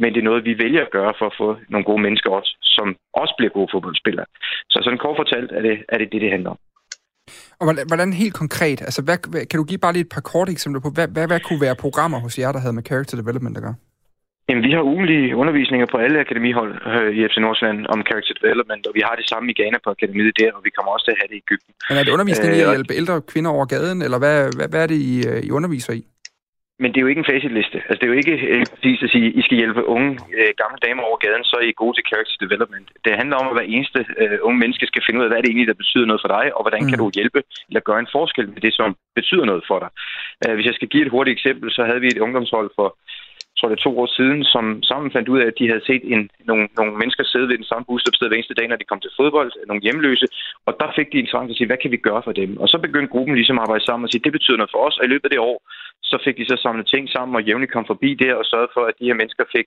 [0.00, 2.52] men det er noget, vi vælger at gøre for at få nogle gode mennesker også,
[2.62, 4.26] som også bliver gode fodboldspillere.
[4.72, 6.58] Så sådan kort fortalt er det er det, det, det handler om.
[7.60, 9.18] Og hvordan, hvordan helt konkret, altså hvad,
[9.50, 11.76] kan du give bare lige et par korte eksempler på, hvad, hvad, hvad kunne være
[11.84, 13.74] programmer hos jer, der havde med character development at gøre?
[14.48, 18.86] Jamen, vi har ugenlige undervisninger på alle akademihold øh, i FC Nordsjælland om character development,
[18.88, 21.14] og vi har det samme i Ghana på akademiet der, og vi kommer også til
[21.14, 21.72] at have det i Ægypten.
[21.88, 24.68] Men er det undervisning i at øh, hjælpe ældre kvinder over gaden, eller hvad, hvad,
[24.72, 26.02] hvad er det, I, øh, I underviser i?
[26.82, 27.78] Men det er jo ikke en facitliste.
[27.88, 30.50] Altså, det er jo ikke øh, præcis at sige, at I skal hjælpe unge, øh,
[30.62, 32.88] gamle damer over gaden, så er I gode til character development.
[33.04, 35.50] Det handler om, at hver eneste øh, unge menneske skal finde ud af, hvad det
[35.50, 36.90] egentlig, der betyder noget for dig, og hvordan mm.
[36.90, 38.88] kan du hjælpe eller gøre en forskel med det, som
[39.18, 39.90] betyder noget for dig.
[40.42, 42.88] Uh, hvis jeg skal give et hurtigt eksempel, så havde vi et ungdomshold for
[43.60, 46.02] tror det er to år siden, som sammen fandt ud af, at de havde set
[46.12, 49.00] en, nogle, nogle mennesker sidde ved den samme busstopsted hver eneste dag, når de kom
[49.00, 50.26] til fodbold, nogle hjemløse,
[50.66, 52.50] og der fik de en chance at sige, hvad kan vi gøre for dem?
[52.62, 54.98] Og så begyndte gruppen ligesom at arbejde sammen og sige, det betyder noget for os,
[54.98, 55.58] og i løbet af det år,
[56.10, 58.84] så fik de så samlet ting sammen og jævnligt kom forbi der og sørgede for,
[58.90, 59.66] at de her mennesker fik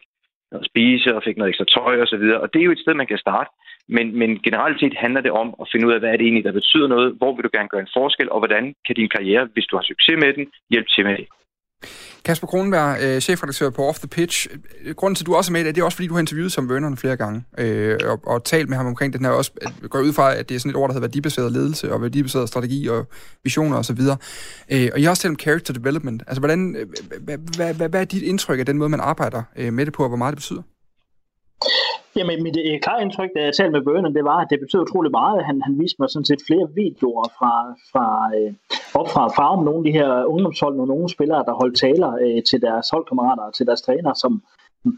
[0.52, 2.40] noget at spise og fik noget ekstra tøj og så videre.
[2.44, 3.50] Og det er jo et sted, man kan starte.
[3.88, 6.44] Men, men generelt set handler det om at finde ud af, hvad er det egentlig,
[6.44, 9.50] der betyder noget, hvor vil du gerne gøre en forskel, og hvordan kan din karriere,
[9.54, 11.28] hvis du har succes med den, hjælpe til med det.
[12.26, 14.48] Kasper Kronenberg, øh, chefredaktør på Off the Pitch.
[14.96, 16.70] Grunden til, at du også er med, det er også, fordi du har interviewet som
[16.70, 20.00] Vernon flere gange, øh, og, og talt med ham omkring den her også, at går
[20.00, 22.88] ud fra, at det er sådan et ord, der hedder værdibaseret ledelse, og værdibaseret strategi,
[22.88, 23.08] og
[23.44, 24.00] visioner osv.
[24.00, 24.18] Og,
[24.72, 26.24] øh, og I har også talt om character development.
[26.28, 26.88] Altså, hvordan, øh,
[27.22, 29.94] hvad, hvad, hvad, hvad er dit indtryk af den måde, man arbejder øh, med det
[29.94, 30.62] på, og hvor meget det betyder?
[32.16, 34.82] Jamen, mit øh, klare indtryk, da jeg talte med Vernon, det var, at det betød
[34.82, 35.46] utrolig meget.
[35.46, 37.54] Han, han viste mig sådan set flere videoer fra,
[37.92, 38.06] fra,
[38.38, 38.54] øh,
[39.00, 42.44] op fra, farm, nogle af de her ungdomshold, nogle unge spillere, der holdt taler øh,
[42.50, 44.44] til deres holdkammerater og til deres træner, som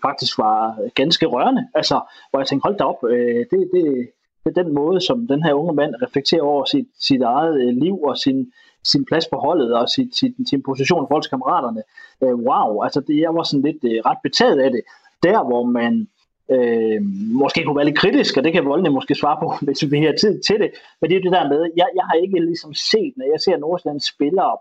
[0.05, 0.59] faktisk var
[0.95, 1.67] ganske rørende.
[1.75, 5.53] Altså, hvor jeg tænkte, hold da op, øh, det, det, den måde, som den her
[5.53, 8.51] unge mand reflekterer over sit, sit eget øh, liv og sin,
[8.83, 11.83] sin plads på holdet og sit, sit, sin position i forhold til kammeraterne.
[12.23, 14.81] Øh, wow, altså det, jeg var sådan lidt øh, ret betaget af det.
[15.23, 16.07] Der, hvor man
[16.51, 17.01] øh,
[17.41, 20.13] måske kunne være lidt kritisk, og det kan Voldene måske svare på, hvis vi har
[20.19, 20.71] tid til det,
[21.01, 23.57] men det er det der med, jeg, jeg har ikke ligesom set, når jeg ser
[23.57, 24.57] Nordsjællands spillere,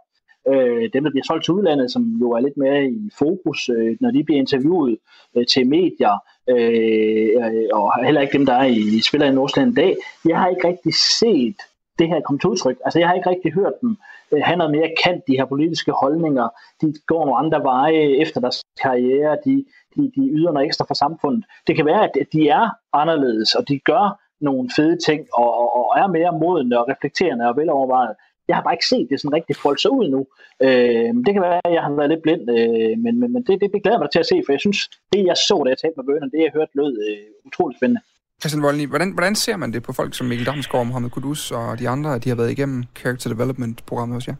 [0.49, 3.97] øh, dem der bliver solgt til udlandet, som jo er lidt mere i fokus, øh,
[4.01, 4.97] når de bliver interviewet
[5.37, 6.15] øh, til medier,
[6.49, 10.49] øh, og heller ikke dem, der er i, spiller i Nordsjælland i dag, jeg har
[10.49, 11.57] ikke rigtig set
[11.99, 12.77] det her komme til udtryk.
[12.85, 13.97] Altså jeg har ikke rigtig hørt dem
[14.33, 16.49] øh, have noget mere kant, de her politiske holdninger.
[16.81, 19.39] De går nogle andre veje efter deres karriere.
[19.45, 19.65] De,
[19.97, 21.45] de, de yder noget ekstra for samfundet.
[21.67, 25.69] Det kan være, at de er anderledes, og de gør nogle fede ting, og, og,
[25.79, 28.15] og er mere modne og reflekterende og velovervejet.
[28.49, 30.21] Jeg har bare ikke set det sådan rigtig folde sig ud nu.
[30.67, 33.55] Øh, det kan være, at jeg har været lidt blind, øh, men, men, men det,
[33.61, 34.79] det, det glæder mig til at se, for jeg synes,
[35.13, 38.03] det jeg så, da jeg talte med bønderne, det jeg hørte lød øh, utroligt spændende.
[38.41, 41.79] Christian Voldny, hvordan, hvordan ser man det på folk som Mikkel Damsgaard Mohamed Kudus og
[41.79, 44.35] de andre, de har været igennem Character Development-programmet hos jer?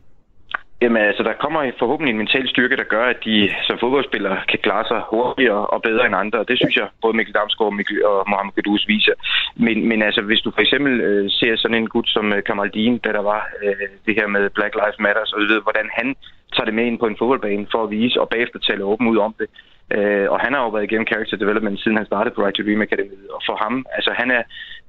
[0.83, 4.59] Jamen altså, der kommer forhåbentlig en mental styrke, der gør, at de som fodboldspillere kan
[4.63, 6.39] klare sig hurtigere og bedre end andre.
[6.39, 9.17] Og det synes jeg, både Mikkel Damsgaard og, Mikkel og Mohamed Kudus viser.
[9.57, 12.99] Men, men altså, hvis du for eksempel øh, ser sådan en gut som øh, Kamaldin,
[12.99, 16.17] da der var øh, det her med Black Lives Matter, så ved, hvordan han
[16.55, 19.19] tager det med ind på en fodboldbane for at vise, og bagefter tale åben ud
[19.19, 19.49] om det.
[19.97, 22.63] Øh, og han har jo været igennem character development, siden han startede på Right to
[22.63, 23.19] Dream Academy.
[23.35, 24.43] Og for ham, altså han er,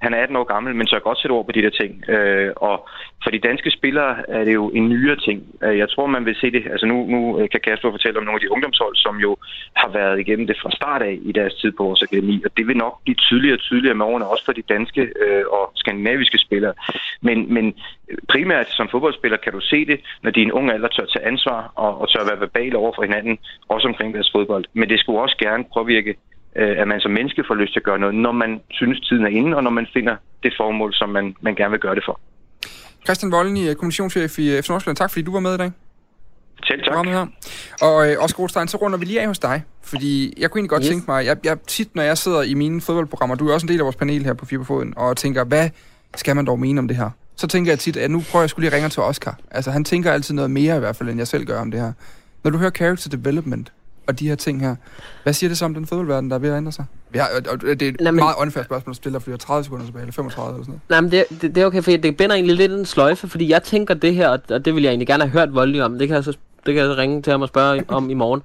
[0.03, 2.09] han er 18 år gammel, men så godt sætte ord på de der ting.
[2.09, 2.89] Øh, og
[3.25, 5.39] for de danske spillere er det jo en nyere ting.
[5.63, 6.63] Øh, jeg tror, man vil se det.
[6.71, 9.31] Altså nu, nu øh, kan Kasper fortælle om nogle af de ungdomshold, som jo
[9.81, 12.41] har været igennem det fra start af i deres tid på vores akademi.
[12.45, 15.43] Og det vil nok blive tydeligere og tydeligere med årene, også for de danske øh,
[15.57, 16.73] og skandinaviske spillere.
[17.21, 17.65] Men, men
[18.27, 21.25] primært som fodboldspiller kan du se det, når de unge en ung alder tør tage
[21.25, 24.65] ansvar og, og tør være verbal over for hinanden, også omkring deres fodbold.
[24.73, 26.15] Men det skulle også gerne påvirke,
[26.55, 29.25] øh, at man som menneske får lyst til at gøre noget, når man synes, tiden
[29.25, 32.05] er inde, og når man finder det formål, som man, man gerne vil gøre det
[32.05, 32.19] for.
[33.05, 34.97] Christian Volden, kommunikationschef i FC Nordsjælland.
[34.97, 35.71] Tak fordi du var med i dag.
[36.63, 37.05] Selv tak.
[37.05, 37.25] Her.
[37.81, 39.63] Og øh, Oscar Rostein, så runder vi lige af hos dig.
[39.81, 40.89] Fordi jeg kunne egentlig godt yes.
[40.89, 43.69] tænke mig, jeg, jeg tit, når jeg sidder i mine fodboldprogrammer, du er også en
[43.69, 45.69] del af vores panel her på Fiberfoden, og tænker, hvad
[46.15, 47.09] skal man dog mene om det her?
[47.35, 49.39] Så tænker jeg tit, at nu prøver jeg skulle lige ringe til Oscar.
[49.51, 51.79] Altså, han tænker altid noget mere i hvert fald, end jeg selv gør om det
[51.79, 51.93] her.
[52.43, 53.71] Når du hører character development,
[54.07, 54.75] og de her ting her.
[55.23, 56.85] Hvad siger det så om den fodboldverden, der er ved at ændre sig?
[57.15, 58.15] Ja, og det er et men...
[58.15, 60.81] meget unfair spørgsmål at stille, fordi jeg 30 sekunder tilbage, eller 35 eller sådan noget.
[60.89, 63.49] Nej, men det, det, det er okay, for det binder egentlig lidt en sløjfe, fordi
[63.49, 65.99] jeg tænker det her, og det vil jeg egentlig gerne have hørt voldeligt om.
[65.99, 68.41] Det kan jeg så det kan jeg ringe til ham og spørge om i morgen.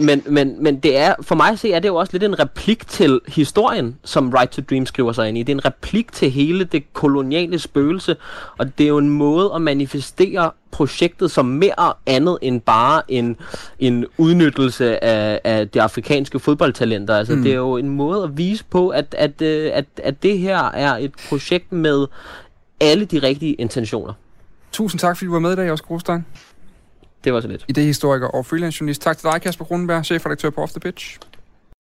[0.00, 2.38] Men, men, men det er, for mig at se, er det jo også lidt en
[2.38, 5.42] replik til historien, som Right to Dream skriver sig ind i.
[5.42, 8.16] Det er en replik til hele det koloniale spøgelse,
[8.58, 13.36] og det er jo en måde at manifestere projektet som mere andet end bare en,
[13.78, 17.16] en udnyttelse af, af de afrikanske fodboldtalenter.
[17.16, 17.42] Altså, mm.
[17.42, 20.58] det er jo en måde at vise på, at, at, øh, at, at det her
[20.58, 22.06] er et projekt med
[22.80, 24.12] alle de rigtige intentioner.
[24.72, 26.24] Tusind tak, fordi du var med i dag, Oscar Grostein.
[27.26, 27.64] Det var så lidt.
[27.68, 29.02] Idehistoriker og freelance journalist.
[29.02, 31.18] Tak til dig, Kasper Kronenberg, chefredaktør på Off The Pitch.